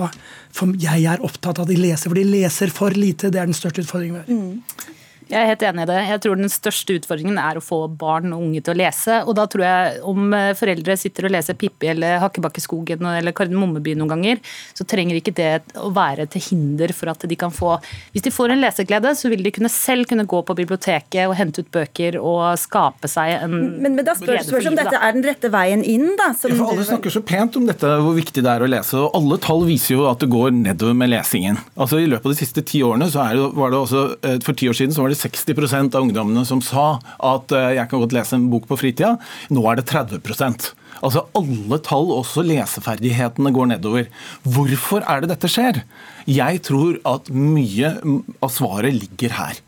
[0.54, 3.30] For jeg er opptatt av at de leser, for de leser for lite.
[3.32, 4.30] Det er den største utfordringen vi har.
[4.30, 4.96] Mm.
[5.30, 5.98] Jeg er helt enig i det.
[6.08, 9.20] Jeg tror Den største utfordringen er å få barn og unge til å lese.
[9.24, 13.94] og da tror jeg Om eh, foreldre sitter og leser Pippi eller Hakkebakkeskogen eller Kardemommeby
[13.98, 14.40] noen ganger,
[14.74, 17.76] så trenger ikke det å være til hinder for at de kan få
[18.14, 21.36] Hvis de får en leseglede, så vil de kunne selv kunne gå på biblioteket og
[21.38, 25.16] hente ut bøker og skape seg en Men, men da spørs det om dette er
[25.16, 26.30] den rette veien inn, da.
[26.34, 28.98] Ja, for alle snakker så pent om dette, hvor viktig det er å lese.
[28.98, 31.60] og Alle tall viser jo at det går nedover med lesingen.
[31.76, 34.56] Altså I løpet av de siste ti årene så det, var det også, eh, For
[34.56, 38.02] ti år siden så var det 60% av ungdommene som sa at eh, jeg kan
[38.02, 39.16] godt lese en bok på fritida.
[39.52, 44.10] Nå er det 30% Altså Alle tall, også leseferdighetene, går nedover.
[44.44, 45.82] Hvorfor er det dette skjer?
[46.28, 47.94] Jeg tror at mye
[48.42, 49.60] av svaret ligger her.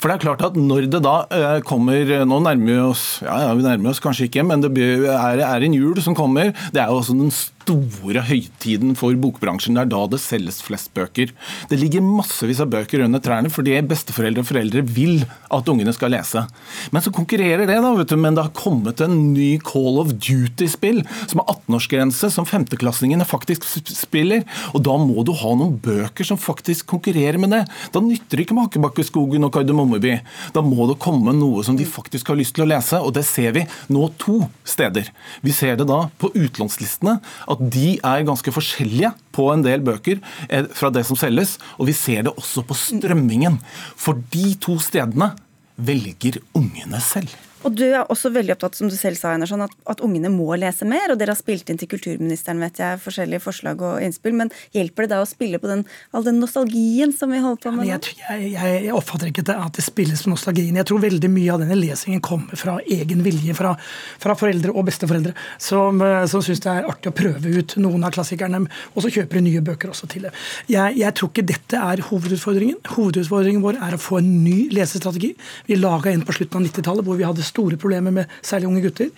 [0.00, 3.36] For det er klart at når det da eh, kommer Nå nærmer vi oss ja,
[3.46, 6.52] ja vi nærmer oss kanskje ikke, men det er, en jul som kommer.
[6.74, 7.32] Det er jo også den
[7.70, 9.76] store høytiden for bokbransjen.
[9.76, 11.32] Det er da det selges flest bøker.
[11.70, 16.12] Det ligger massevis av bøker under trærne fordi besteforeldre og foreldre vil at ungene skal
[16.14, 16.42] lese.
[16.90, 18.16] Men så konkurrerer det, da, vet du.
[18.20, 23.66] Men det har kommet en ny Call of Duty-spill som har 18-årsgrense, som femteklassingene faktisk
[23.94, 24.44] spiller.
[24.74, 27.62] Og da må du ha noen bøker som faktisk konkurrerer med det.
[27.94, 30.16] Da nytter det ikke med Hakkebakkeskogen og Kardemommeby.
[30.56, 33.26] Da må det komme noe som de faktisk har lyst til å lese, og det
[33.28, 35.10] ser vi nå to steder.
[35.44, 40.20] Vi ser det da på utlånslistene at de er ganske forskjellige på en del bøker
[40.48, 41.58] eh, fra det som selges.
[41.78, 43.60] Og vi ser det også på strømmingen.
[44.00, 45.34] For de to stedene
[45.76, 47.28] velger ungene selv.
[47.66, 50.48] Og du er også veldig opptatt som du selv sa, Einarsson, at, at ungene må
[50.58, 51.12] lese mer.
[51.12, 54.36] og Dere har spilt inn til kulturministeren vet jeg, forskjellige forslag og innspill.
[54.38, 55.84] Men hjelper det da å spille på den,
[56.16, 57.90] all den nostalgien som vi holder på med?
[57.90, 57.98] Ja,
[58.32, 60.78] jeg, jeg, jeg, oppfatter ikke at det spilles på nostalgien.
[60.80, 63.74] Jeg tror veldig mye av denne lesingen kommer fra egen vilje fra,
[64.22, 68.08] fra foreldre og besteforeldre, som, eh, som syns det er artig å prøve ut noen
[68.08, 68.62] av klassikerne.
[68.94, 70.32] Og så kjøper de nye bøker også til det.
[70.70, 72.80] Jeg, jeg tror ikke dette er hovedutfordringen.
[72.96, 75.34] Hovedutfordringen vår er å få en ny lesestrategi.
[75.68, 78.84] Vi laga en på slutten av 90-tallet hvor vi hadde store problemer med særlig unge
[78.86, 79.10] gutter.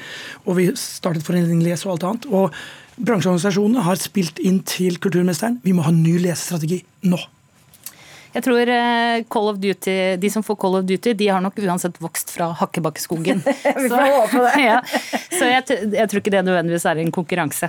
[0.46, 2.30] Og vi startet Foreningen Les og alt annet.
[2.32, 2.56] Og
[2.96, 7.20] bransjeorganisasjonene har spilt inn til kulturministeren vi må ha en ny lesestrategi nå.
[8.32, 11.58] Jeg tror eh, Call of Duty, De som får Call of Duty, de har nok
[11.60, 13.42] uansett vokst fra Hakkebakkeskogen.
[13.82, 14.62] vi får håpe det.
[14.70, 14.78] ja.
[15.28, 17.68] Så jeg, jeg tror ikke det nødvendigvis er en konkurranse.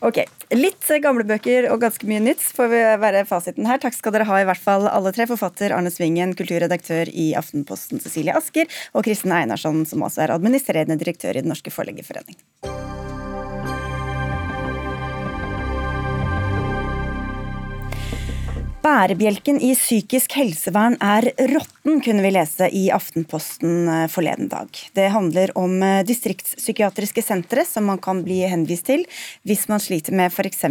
[0.00, 0.24] Ok,
[0.54, 3.80] Litt gamle bøker og ganske mye nytt får vi være fasiten her.
[3.82, 5.26] Takk skal dere ha, i hvert fall alle tre.
[5.30, 11.00] Forfatter Arne Svingen, kulturredaktør i Aftenposten Cecilie Asker, og Kristin Einarsson, som også er administrerende
[11.00, 12.38] direktør i Den norske forleggerforening.
[18.84, 24.68] Bærebjelken i psykisk helsevern er råtten, kunne vi lese i Aftenposten eh, forleden dag.
[24.92, 29.06] Det handler om eh, distriktspsykiatriske sentre som man kan bli henvist til
[29.48, 30.66] hvis man sliter med f.eks.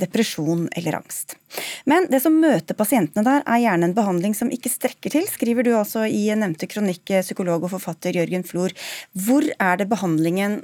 [0.00, 1.36] depresjon eller angst.
[1.84, 5.66] Men det som møter pasientene der, er gjerne en behandling som ikke strekker til, skriver
[5.66, 8.72] du altså i nevnte kronikk, eh, psykolog og forfatter Jørgen Flor.
[9.12, 10.62] Hvor er det behandlingen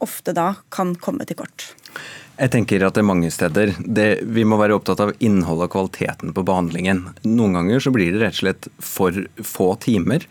[0.00, 1.74] ofte da kan komme til kort?
[2.38, 3.72] Jeg tenker at det er mange steder.
[3.82, 7.00] Det, vi må være opptatt av innholdet og kvaliteten på behandlingen.
[7.26, 10.22] Noen ganger så blir det rett og slett for få timer.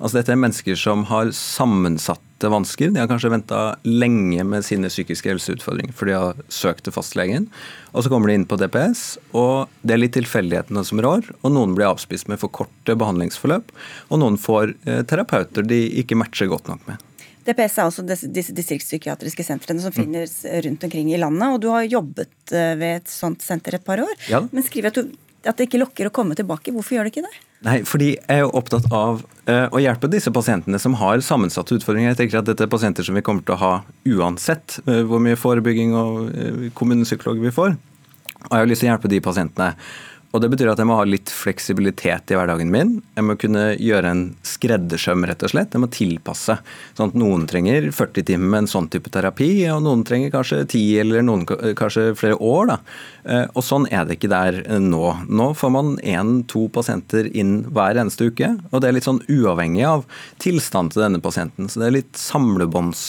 [0.00, 2.90] Altså Dette er mennesker som har sammensatte vansker.
[2.90, 7.46] De har kanskje venta lenge med sine psykiske helseutfordringer, for de har søkt til fastlegen.
[7.94, 11.30] Og så kommer de inn på DPS, og det er litt tilfeldighetene som rår.
[11.44, 13.70] Og noen blir avspist med for korte behandlingsforløp,
[14.10, 16.98] og noen får eh, terapeuter de ikke matcher godt nok med.
[17.46, 19.98] DPS er altså disse distriktspsykiatriske sentrene som mm.
[19.98, 20.34] finnes
[20.66, 21.48] rundt omkring i landet.
[21.48, 24.12] Og du har jobbet eh, ved et sånt senter et par år.
[24.30, 24.44] Ja.
[24.52, 25.14] Men skriver at, du,
[25.46, 26.74] at det ikke lokker å komme tilbake.
[26.74, 27.34] Hvorfor gjør det ikke det?
[27.62, 32.10] Nei, fordi jeg er opptatt av uh, å hjelpe disse pasientene som har sammensatte utfordringer.
[32.10, 33.72] Jeg tenker at Dette er pasienter som vi kommer til å ha
[34.16, 37.76] uansett hvor mye forebygging og kommunepsykologer vi får.
[38.48, 39.76] Og jeg har lyst til å hjelpe de pasientene.
[40.32, 42.94] Og Det betyr at jeg må ha litt fleksibilitet i hverdagen min.
[43.18, 45.74] Jeg må kunne gjøre en skreddersøm, rett og slett.
[45.76, 46.56] Jeg må tilpasse.
[46.96, 50.62] Sånn at Noen trenger 40 timer med en sånn type terapi, og noen trenger kanskje
[50.64, 51.44] 10 eller noen
[51.76, 52.72] kanskje flere år.
[52.72, 52.78] Da.
[53.28, 55.04] Eh, og Sånn er det ikke der nå.
[55.28, 58.54] Nå får man én-to pasienter inn hver eneste uke.
[58.72, 60.08] Og det er litt sånn uavhengig av
[60.42, 61.68] tilstanden til denne pasienten.
[61.68, 63.04] Så det er litt samlebånds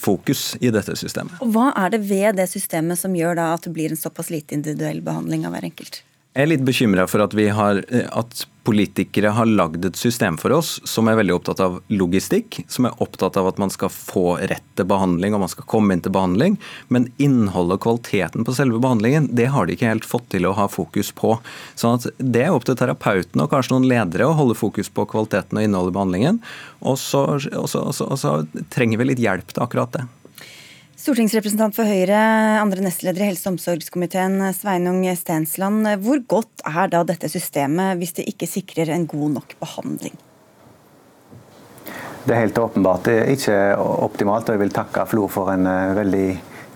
[0.00, 1.36] fokus i dette systemet.
[1.44, 4.32] Og Hva er det ved det systemet som gjør da at det blir en såpass
[4.32, 6.00] lite individuell behandling av hver enkelt?
[6.34, 10.54] Jeg er litt bekymra for at, har, eh, at, politikere har lagd et system for
[10.56, 14.38] oss som er veldig opptatt av logistikk, som er opptatt av at man skal få
[14.40, 16.56] rett til behandling og man skal komme inn til behandling.
[16.88, 20.54] Men innholdet og kvaliteten på selve behandlingen det har de ikke helt fått til å
[20.56, 21.36] ha fokus på.
[21.76, 25.04] Sånn at Det er opp til terapeuten og kanskje noen ledere å holde fokus på
[25.12, 26.42] kvaliteten og innholdet i behandlingen.
[26.80, 28.36] Og så, og så, og så, og så
[28.72, 30.08] trenger vi litt hjelp til akkurat det.
[31.04, 32.16] Stortingsrepresentant for Høyre,
[32.62, 35.84] andre nestleder i helse- og omsorgskomiteen, Sveinung Stensland.
[36.00, 40.16] Hvor godt er da dette systemet hvis det ikke sikrer en god nok behandling?
[42.24, 45.68] Det er helt åpenbart det er ikke optimalt, og jeg vil takke Flo for en
[45.68, 46.24] uh, veldig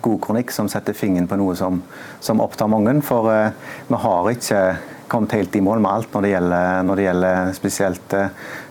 [0.05, 1.81] god kronikk som setter fingeren på noe som,
[2.21, 2.99] som opptar mange.
[3.09, 4.63] For uh, vi har ikke
[5.09, 8.21] kommet helt i mål med alt når det gjelder, når det gjelder spesielt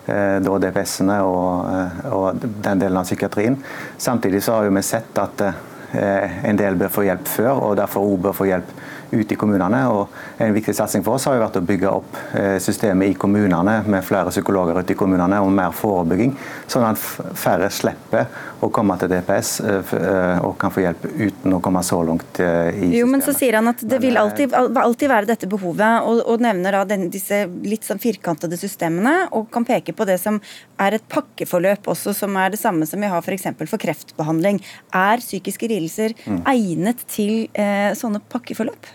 [0.09, 1.71] uh, DPS-ene og,
[2.11, 3.57] og, den delen av psykiatrien.
[3.97, 5.49] Samtidig så har vi sett at
[5.97, 8.73] en del bør få hjelp før, og derfor òg bør få hjelp
[9.11, 9.83] ute i kommunene.
[9.91, 13.17] og En viktig satsing for oss har jo vært å bygge opp eh, systemet i
[13.19, 16.35] kommunene med flere psykologer ute i kommunene og mer forebygging,
[16.67, 17.01] sånn at
[17.37, 18.27] færre slipper
[18.63, 22.41] å komme til DPS eh, eh, og kan få hjelp uten å komme så langt
[22.41, 22.97] i systemet.
[22.97, 26.43] Jo, men så sier han at det vil alltid, alltid være dette behovet, og, og
[26.43, 30.39] nevner da den, disse litt sånn firkantede systemene, og kan peke på det som
[30.81, 33.49] er et pakkeforløp også, som er det samme som vi har f.eks.
[33.57, 34.61] For, for kreftbehandling.
[34.95, 36.41] Er psykiske lidelser mm.
[36.49, 38.89] egnet til eh, sånne pakkeforløp?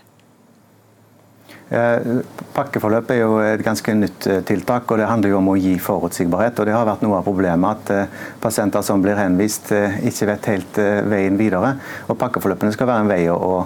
[1.73, 2.19] Eh,
[2.53, 5.73] pakkeforløp er jo et ganske nytt eh, tiltak, og det handler jo om å gi
[5.81, 6.59] forutsigbarhet.
[6.61, 10.49] og Det har vært noe av problemet at eh, pasienter som blir henvist, ikke vet
[10.51, 11.73] helt veien videre.
[12.13, 13.63] Og Pakkeforløpene skal være en vei å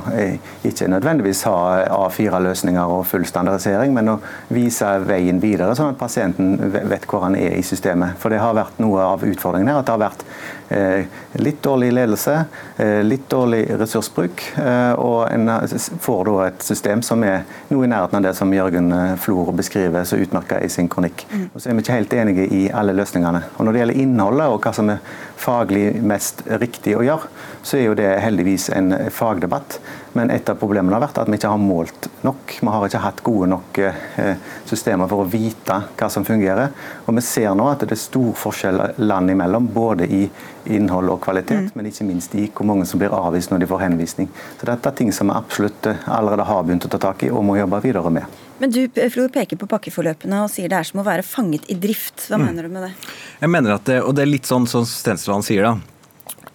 [0.68, 1.56] ikke nødvendigvis ha
[1.96, 4.18] A4-løsninger og full standardisering, men å
[4.54, 8.20] vise veien videre, sånn at pasienten vet hvor han er i systemet.
[8.22, 10.26] For Det har vært noe av utfordringen her, at det har vært
[11.36, 12.34] litt dårlig ledelse,
[13.06, 14.42] litt dårlig ressursbruk,
[14.98, 15.50] og en
[16.00, 19.52] får da et system som er noe i nærheten av det som Jørgen eh, Flor
[19.56, 21.26] beskriver så utmerka i sin kronikk.
[21.30, 21.48] Mm.
[21.52, 23.42] Og så er vi ikke helt enige i alle løsningene.
[23.56, 27.30] Og Når det gjelder innholdet og hva som er faglig mest riktig å gjøre,
[27.66, 29.78] så er jo det heldigvis en fagdebatt.
[30.16, 32.58] Men et av problemene har vært at vi ikke har målt nok.
[32.60, 34.34] Vi har ikke hatt gode nok eh,
[34.68, 36.72] systemer for å vite hva som fungerer.
[37.06, 40.26] Og vi ser nå at det er stor forskjell land imellom, både i
[40.72, 41.76] innhold og kvalitet, mm.
[41.78, 44.30] men ikke minst i hvor mange som blir avvist når de får henvisning.
[44.60, 47.32] Så dette er ting som vi absolutt eh, allerede har begynt å ta tak i
[47.32, 48.38] og må jobbe videre med.
[48.58, 51.76] Men du Flor, peker på pakkeforløpene og sier det er som å være fanget i
[51.78, 52.28] drift.
[52.30, 52.46] Hva mm.
[52.48, 52.94] mener du med det?
[53.42, 55.76] Jeg mener at det, og det er litt sånn som Stensland sier, da.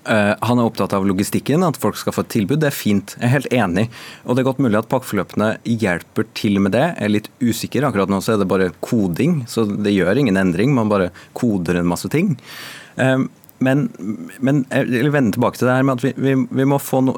[0.01, 2.57] Uh, han er opptatt av logistikken, at folk skal få et tilbud.
[2.63, 3.13] Det er fint.
[3.19, 3.83] Jeg er helt enig.
[4.25, 6.87] Og det er godt mulig at pakkeforløpene hjelper til med det.
[6.95, 7.85] Jeg er litt usikker.
[7.85, 10.73] Akkurat nå så er det bare koding, så det gjør ingen endring.
[10.73, 12.33] Man bare koder en masse ting.
[12.97, 13.29] Um,
[13.61, 13.85] men,
[14.41, 17.03] men jeg vil vende tilbake til det her med at vi, vi, vi må få
[17.05, 17.13] no,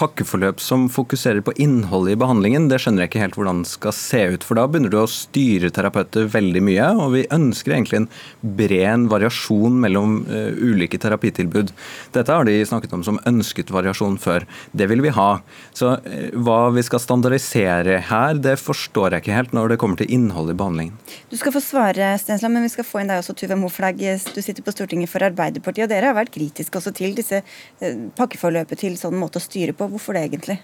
[0.00, 2.70] pakkeforløp som fokuserer på innholdet i behandlingen.
[2.70, 4.46] Det skjønner jeg ikke helt hvordan det skal se ut.
[4.46, 6.88] For da begynner du å styre terapeuter veldig mye.
[7.04, 8.08] Og vi ønsker egentlig en
[8.56, 11.74] bred variasjon mellom uh, ulike terapitilbud.
[12.16, 14.48] Dette har de snakket om som ønsket variasjon før.
[14.72, 15.28] Det vil vi ha.
[15.76, 20.00] Så uh, hva vi skal standardisere her, det forstår jeg ikke helt når det kommer
[20.00, 20.96] til innholdet i behandlingen.
[21.28, 24.00] Du skal få svare, Stensland, men vi skal få inn deg også, Tuve Moflag.
[24.00, 25.73] Du sitter på Stortinget for Arbeiderpartiet.
[25.74, 27.42] Arbeiderpartiet, og dere har vært kritiske også til disse
[27.80, 29.88] eh, pakkeforløpet til sånn måte å styre på.
[29.90, 30.58] Hvorfor det egentlig?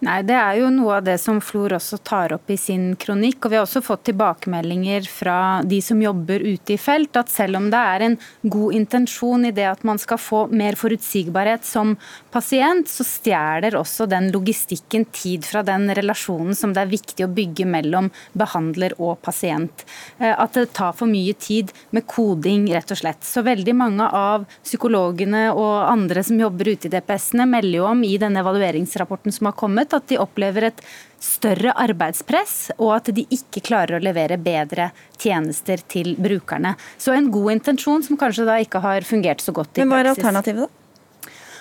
[0.00, 3.44] Nei, Det er jo noe av det som Flor også tar opp i sin kronikk.
[3.44, 7.56] og Vi har også fått tilbakemeldinger fra de som jobber ute i felt, at selv
[7.56, 8.18] om det er en
[8.48, 11.96] god intensjon i det at man skal få mer forutsigbarhet som
[12.32, 17.32] pasient, så stjeler også den logistikken tid fra den relasjonen som det er viktig å
[17.34, 19.84] bygge mellom behandler og pasient.
[20.18, 23.24] Eh, at det tar for mye tid med koding, rett og slett.
[23.26, 28.04] Så veldig mange av psykologene og andre som jobber ute i DPS-ene, melder jo om
[28.06, 30.82] i denne evalueringsrapporten som har kommet, at de opplever et
[31.20, 34.90] større arbeidspress, og at de ikke klarer å levere bedre
[35.20, 36.74] tjenester til brukerne.
[36.98, 39.84] Så en god intensjon som kanskje da ikke har fungert så godt i praksis.
[39.84, 40.79] Men hva er alternativet, da?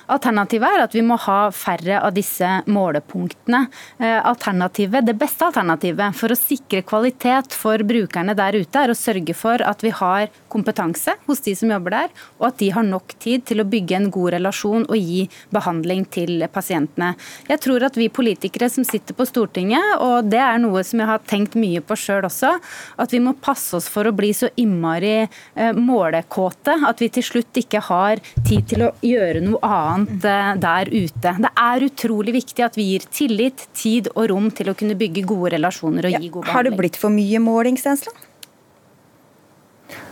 [0.09, 3.65] Alternativet er at vi må ha færre av disse målepunktene.
[3.99, 8.97] Eh, alternativet, Det beste alternativet for å sikre kvalitet for brukerne der ute, er å
[8.97, 12.83] sørge for at vi har kompetanse hos de som jobber der, og at de har
[12.83, 17.15] nok tid til å bygge en god relasjon og gi behandling til pasientene.
[17.47, 21.07] Jeg tror at vi politikere som sitter på Stortinget, og det er noe som jeg
[21.07, 22.55] har tenkt mye på sjøl også,
[22.97, 27.23] at vi må passe oss for å bli så innmari eh, målekåte at vi til
[27.25, 31.35] slutt ikke har tid til å gjøre noe annet annet eh, der ute.
[31.45, 35.27] Det er utrolig viktig at vi gir tillit, tid og rom til å kunne bygge
[35.27, 36.55] gode relasjoner og gi god behandling.
[36.55, 38.25] Har det blitt for mye måling, Stensland?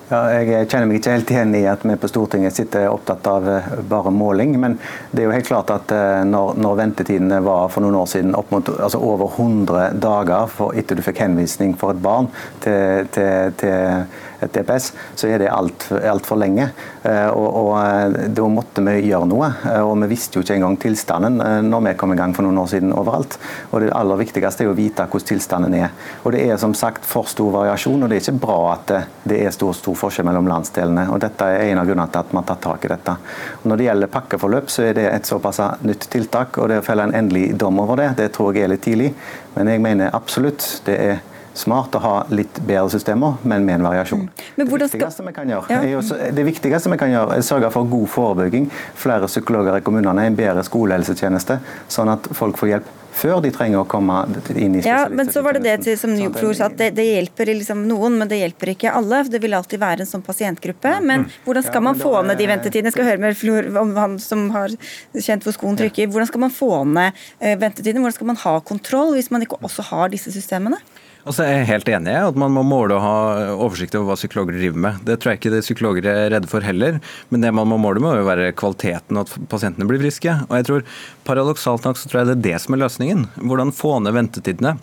[0.07, 3.47] Ja, jeg kjenner meg ikke helt igjen i at vi på Stortinget sitter opptatt av
[3.51, 4.53] eh, bare måling.
[4.61, 4.77] Men
[5.11, 8.37] det er jo helt klart at eh, når, når ventetidene var for noen år siden
[8.39, 12.31] opp mot altså over 100 dager for, etter du fikk henvisning for et barn
[12.63, 14.07] til, til, til
[14.39, 16.69] et DPS, så er det altfor alt for lenge.
[17.03, 19.49] Eh, og, og, Da måtte vi gjøre noe.
[19.83, 22.69] Og vi visste jo ikke engang tilstanden når vi kom i gang for noen år
[22.71, 23.37] siden overalt.
[23.71, 25.93] Og Det aller viktigste er å vite hvordan tilstanden er.
[26.23, 28.93] Og Det er som sagt for stor variasjon, og det er ikke bra at
[29.27, 31.07] det er stor, stor forskjell mellom landsdelene.
[31.11, 33.17] og Dette er en av grunnene til at man har tatt tak i dette.
[33.61, 36.57] Og når det gjelder pakkeforløp, så er det et såpass nytt tiltak.
[36.57, 39.13] og Det å felle en endelig dom over det, det tror jeg er litt tidlig.
[39.55, 41.25] Men jeg mener absolutt det er
[41.57, 44.27] smart å ha litt bedre systemer, men med en variasjon.
[44.27, 44.45] Mm.
[44.55, 45.97] Det, viktigste vi kan gjøre, ja.
[45.97, 50.27] også, det viktigste vi kan gjøre, er sørge for god forebygging, flere psykologer i kommunene,
[50.29, 51.59] en bedre skolehelsetjeneste,
[51.91, 54.19] sånn at folk får hjelp før de trenger å komme
[54.53, 57.49] inn i Ja, men så var det det som Njoflor sa, at det, det, hjelper
[57.49, 59.23] liksom noen, men det hjelper ikke alle.
[59.31, 60.93] Det vil alltid være en sånn pasientgruppe.
[61.01, 61.39] Men mm.
[61.47, 62.91] hvordan skal man få ned de ventetidene?
[62.91, 64.75] Jeg skal høre med Flor om han som har
[65.15, 66.11] kjent hvor skoen trykker.
[66.13, 68.03] Hvordan skal man få ned eh, ventetidene?
[68.05, 70.79] Hvordan skal man ha kontroll hvis man ikke også har disse systemene?
[71.27, 73.15] Altså, jeg er helt enig i at man må måle og ha
[73.57, 74.99] oversikt over hva psykologer driver med.
[75.07, 77.01] Det tror jeg ikke det psykologer er redde for heller.
[77.33, 80.37] Men det man må måle med, må være kvaliteten at pasientene blir friske.
[80.47, 80.85] Og jeg tror
[81.27, 83.25] Paradoksalt nok så tror jeg det er det som er løsningen.
[83.43, 84.77] Hvordan få ned ventetidene.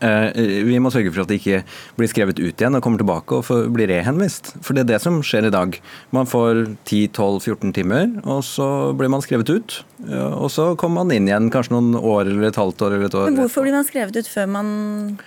[0.00, 0.28] Eh,
[0.68, 1.62] vi må sørge for at de ikke
[1.98, 4.52] blir skrevet ut igjen og kommer tilbake og blir rehenvist.
[4.64, 5.78] For det er det som skjer i dag.
[6.12, 9.80] Man får 10-12-14 timer, og så blir man skrevet ut.
[10.02, 13.16] Og så kommer man inn igjen kanskje noen år eller et halvt år eller et
[13.18, 13.28] år.
[13.30, 14.72] Men hvorfor blir man skrevet ut før man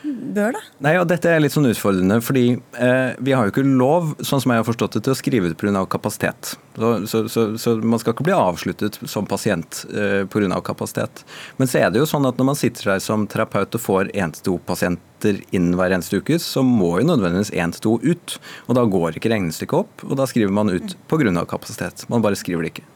[0.03, 0.63] bør, da?
[0.83, 4.43] Nei, og Dette er litt sånn utfordrende, fordi eh, vi har jo ikke lov, sånn
[4.43, 5.85] som jeg har forstått det, til å skrive ut pga.
[5.91, 6.55] kapasitet.
[6.75, 10.59] Så, så, så, så, man skal ikke bli avsluttet som pasient eh, pga.
[10.65, 11.23] kapasitet.
[11.55, 14.11] Men så er det jo sånn at når man sitter der som terapeut og får
[14.11, 17.95] én til to pasienter inn hver eneste uke, så må jo nødvendigvis én til to
[18.03, 18.35] ut.
[18.67, 21.47] Og da går ikke regnestykket opp, og da skriver man ut pga.
[21.47, 22.03] kapasitet.
[22.11, 22.89] Man bare skriver det ikke.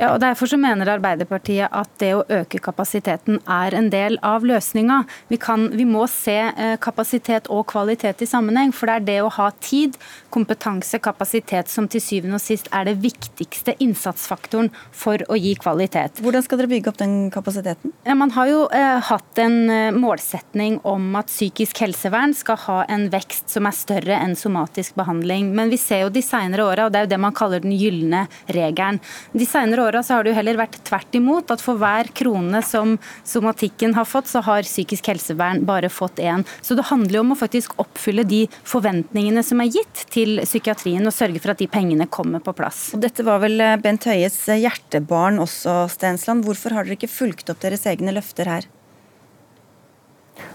[0.00, 4.46] Ja, og Derfor så mener Arbeiderpartiet at det å øke kapasiteten er en del av
[4.48, 5.02] løsninga.
[5.28, 5.36] Vi,
[5.76, 8.72] vi må se eh, kapasitet og kvalitet i sammenheng.
[8.72, 9.98] For det er det å ha tid,
[10.32, 16.22] kompetanse, kapasitet som til syvende og sist er det viktigste innsatsfaktoren for å gi kvalitet.
[16.24, 17.92] Hvordan skal dere bygge opp den kapasiteten?
[18.08, 22.78] Ja, man har jo eh, hatt en eh, målsetning om at psykisk helsevern skal ha
[22.88, 25.52] en vekst som er større enn somatisk behandling.
[25.60, 27.76] Men vi ser jo de senere åra, og det er jo det man kaller den
[27.76, 29.04] gylne regelen.
[29.36, 31.50] De senere åra har det jo heller vært tvert imot.
[31.52, 36.44] At for hver krone som somatikken har fått, så har psykisk helsevern bare fått én.
[36.62, 41.06] Så det handler jo om å faktisk oppfylle de forventningene som er gitt til psykiatrien,
[41.06, 42.90] og sørge for at de pengene kommer på plass.
[42.96, 46.46] Og dette var vel eh, Bent Høies eh, hjertebarn også, Stensland.
[46.46, 48.68] Hvorfor har dere ikke fulgt opp deres egne løfter her?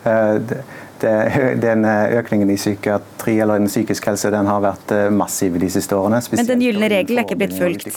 [0.05, 0.39] Uh,
[1.61, 6.21] den økningen i psykiatri eller den psykisk helse den har vært massiv de siste årene.
[6.33, 7.91] Men den gylne regel er ikke blitt fulgt?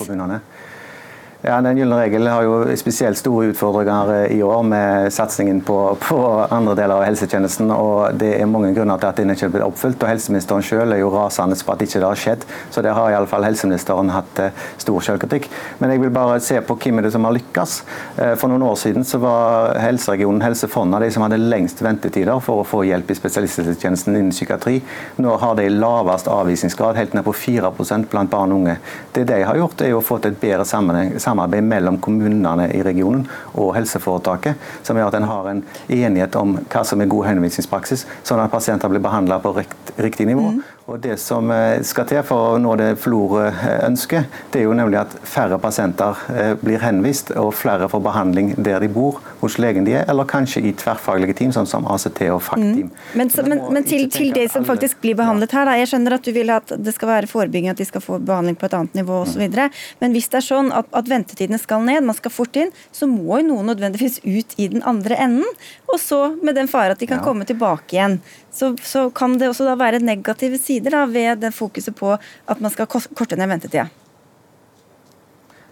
[1.41, 5.77] Ja, Den gylne regel har jo spesielt store utfordringer eh, i år med satsingen på,
[6.03, 6.17] på,
[6.51, 7.71] andre deler av helsetjenesten.
[7.71, 10.03] og Det er mange grunner til at den ikke blitt oppfylt.
[10.03, 12.47] og Helseministeren selv er jo rasende på at ikke det har skjedd.
[12.75, 15.47] Så der har iallfall helseministeren hatt eh, stor selvkritikk.
[15.79, 17.77] Men jeg vil bare se på hvem er det som har lykkes.
[18.17, 22.43] Eh, for noen år siden så var helseregionen Helse Fonna de som hadde lengst ventetider
[22.43, 24.81] for å få hjelp i spesialisthelsetjenesten innen psykiatri.
[25.23, 27.73] Nå har de lavest avvisningsgrad, helt ned på 4
[28.11, 28.77] blant barn og unge.
[29.15, 32.83] Det de har gjort, er å få til et bedre sammenheng samarbeid mellom kommunene i
[32.87, 37.31] regionen og helseforetaket, som gjør at en har en enighet om hva som er god
[37.31, 40.51] henvisningspraksis, sånn at pasienter blir behandla på riktig nivå.
[40.57, 40.78] Mm.
[40.89, 44.65] Og Det som eh, skal til for å nå det Flor eh, ønsker, det er
[44.65, 49.19] jo nemlig at færre pasienter eh, blir henvist, og flere får behandling der de bor,
[49.43, 52.89] hos legen de er, eller kanskje i tverrfaglige team, sånn som ACT og FACT-team.
[52.89, 53.05] Mm.
[53.21, 55.77] Men, så, men, men til, til, det som faktisk blir behandlet her, da.
[55.77, 58.57] Jeg skjønner at du vil at det skal være forebygging, at de skal få behandling
[58.57, 59.45] på et annet nivå osv.
[59.45, 59.79] Mm.
[60.01, 63.11] Men hvis det er sånn at, at ventetidene skal ned, man skal fort inn, så
[63.13, 65.57] må jo noen nødvendigvis ut i den andre enden.
[65.93, 67.29] Og så med den fare at de kan ja.
[67.29, 68.23] komme tilbake igjen.
[68.59, 72.17] Så, så, kan det også da være negative sider da, ved det fokuset på
[72.49, 73.89] at man skal korte ned ventetida.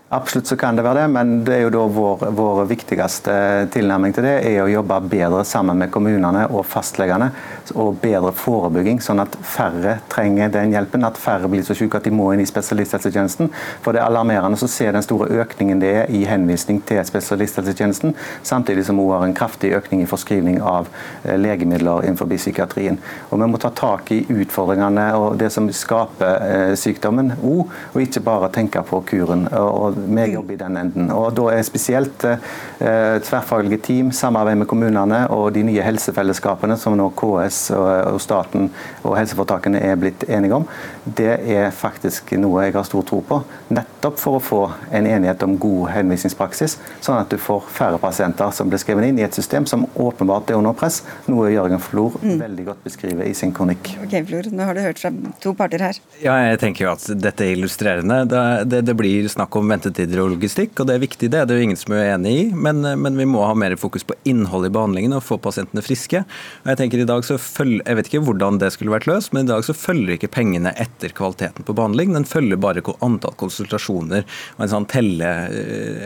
[0.08, 3.32] Absolutt så kan det være det, men det er jo da vår, vår, viktigste
[3.74, 7.32] tilnærming til det er å jobbe bedre sammen med kommunene og fastlegene.
[7.74, 11.02] Og bedre forebygging, sånn at færre trenger den hjelpen.
[11.08, 13.50] At færre blir så syke at de må inn i spesialisthelsetjenesten.
[13.82, 18.14] For det er alarmerende å se den store økningen det er i henvisning til spesialisthelsetjenesten,
[18.46, 20.86] samtidig som hun har en kraftig økning i forskrivning av
[21.24, 23.00] eh, legemidler innenfor psykiatrien.
[23.32, 28.22] Og Vi må ta tak i utfordringene og det som skaper sykdommen sykdommen, og ikke
[28.22, 29.48] bare tenke på kuren.
[29.50, 31.10] og vi jobber i den enden.
[31.14, 36.96] Og Da er spesielt eh, tverrfaglige team, samarbeid med kommunene og de nye helsefellesskapene som
[36.98, 38.70] nå KS og, og staten
[39.02, 40.66] og helseforetakene er blitt enige om,
[41.06, 43.40] det er faktisk noe jeg har stor tro på.
[43.74, 44.62] Nettopp for å få
[44.94, 49.20] en enighet om god henvisningspraksis, sånn at du får færre pasienter som blir skrevet inn
[49.20, 52.36] i et system som åpenbart er under press, noe Jørgen Flor mm.
[52.42, 53.92] veldig godt beskriver i sin kronikk.
[54.04, 56.00] Ok, Flor, nå har du hørt fra to parter her.
[56.22, 58.22] Ja, jeg tenker jo at dette er illustrerende.
[58.30, 61.42] Det, det, det blir snakk om ventetider og logistikk, og det er viktig, det.
[61.46, 64.04] Det er jo ingen som er uenig i, men, men, vi må ha mer fokus
[64.06, 66.22] på innholdet i behandlingen og få pasientene friske.
[66.64, 69.32] Og jeg tenker i dag så følger, Jeg vet ikke hvordan det skulle vært løst,
[69.32, 72.14] men i dag så følger ikke pengene etter kvaliteten på behandling.
[72.16, 74.24] Den følger bare antall konsultasjoner
[74.56, 75.30] og en sånn, telle,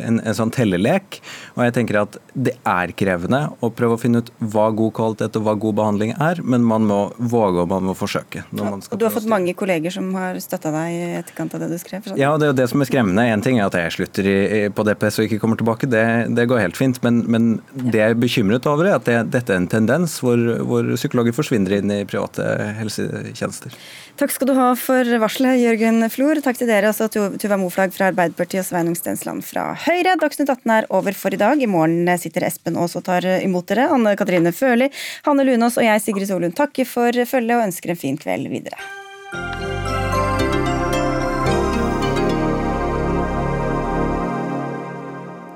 [0.04, 1.20] en, en sånn tellelek.
[1.56, 5.38] Og jeg tenker at det er krevende å prøve å finne ut hva god kvalitet
[5.38, 8.44] og hva god behandling er, men man må våge og man må forsøke.
[8.54, 11.78] og du har fått mange kolleger som har støtta deg i etterkant av det du
[11.80, 12.04] skrev?
[12.06, 12.18] Sånn.
[12.20, 13.26] Ja, det er jo det som er skremmende.
[13.30, 14.36] Én ting er at jeg slutter i,
[14.74, 16.04] på DPS og ikke kommer tilbake, det,
[16.36, 17.00] det går helt fint.
[17.06, 20.38] Men, men, det jeg er bekymret over, er at det, dette er en tendens hvor,
[20.66, 22.46] hvor psykologer forsvinner inn i private
[22.80, 23.74] helsetjenester.
[24.20, 26.42] Takk skal du ha for varselet, Jørgen Flor.
[26.44, 30.18] Takk til dere også, Tuva Moflag fra Arbeiderpartiet og Sveinung Stensland fra Høyre.
[30.20, 31.62] Dagsnytt 18 er over for i dag.
[31.62, 33.88] I morgen sitter Espen Aas og tar imot dere.
[33.94, 34.90] Anne Katrine Førli,
[35.28, 38.80] Hanne Lunås og jeg, Sigrid Solund, takker for følget og ønsker en fin kveld videre.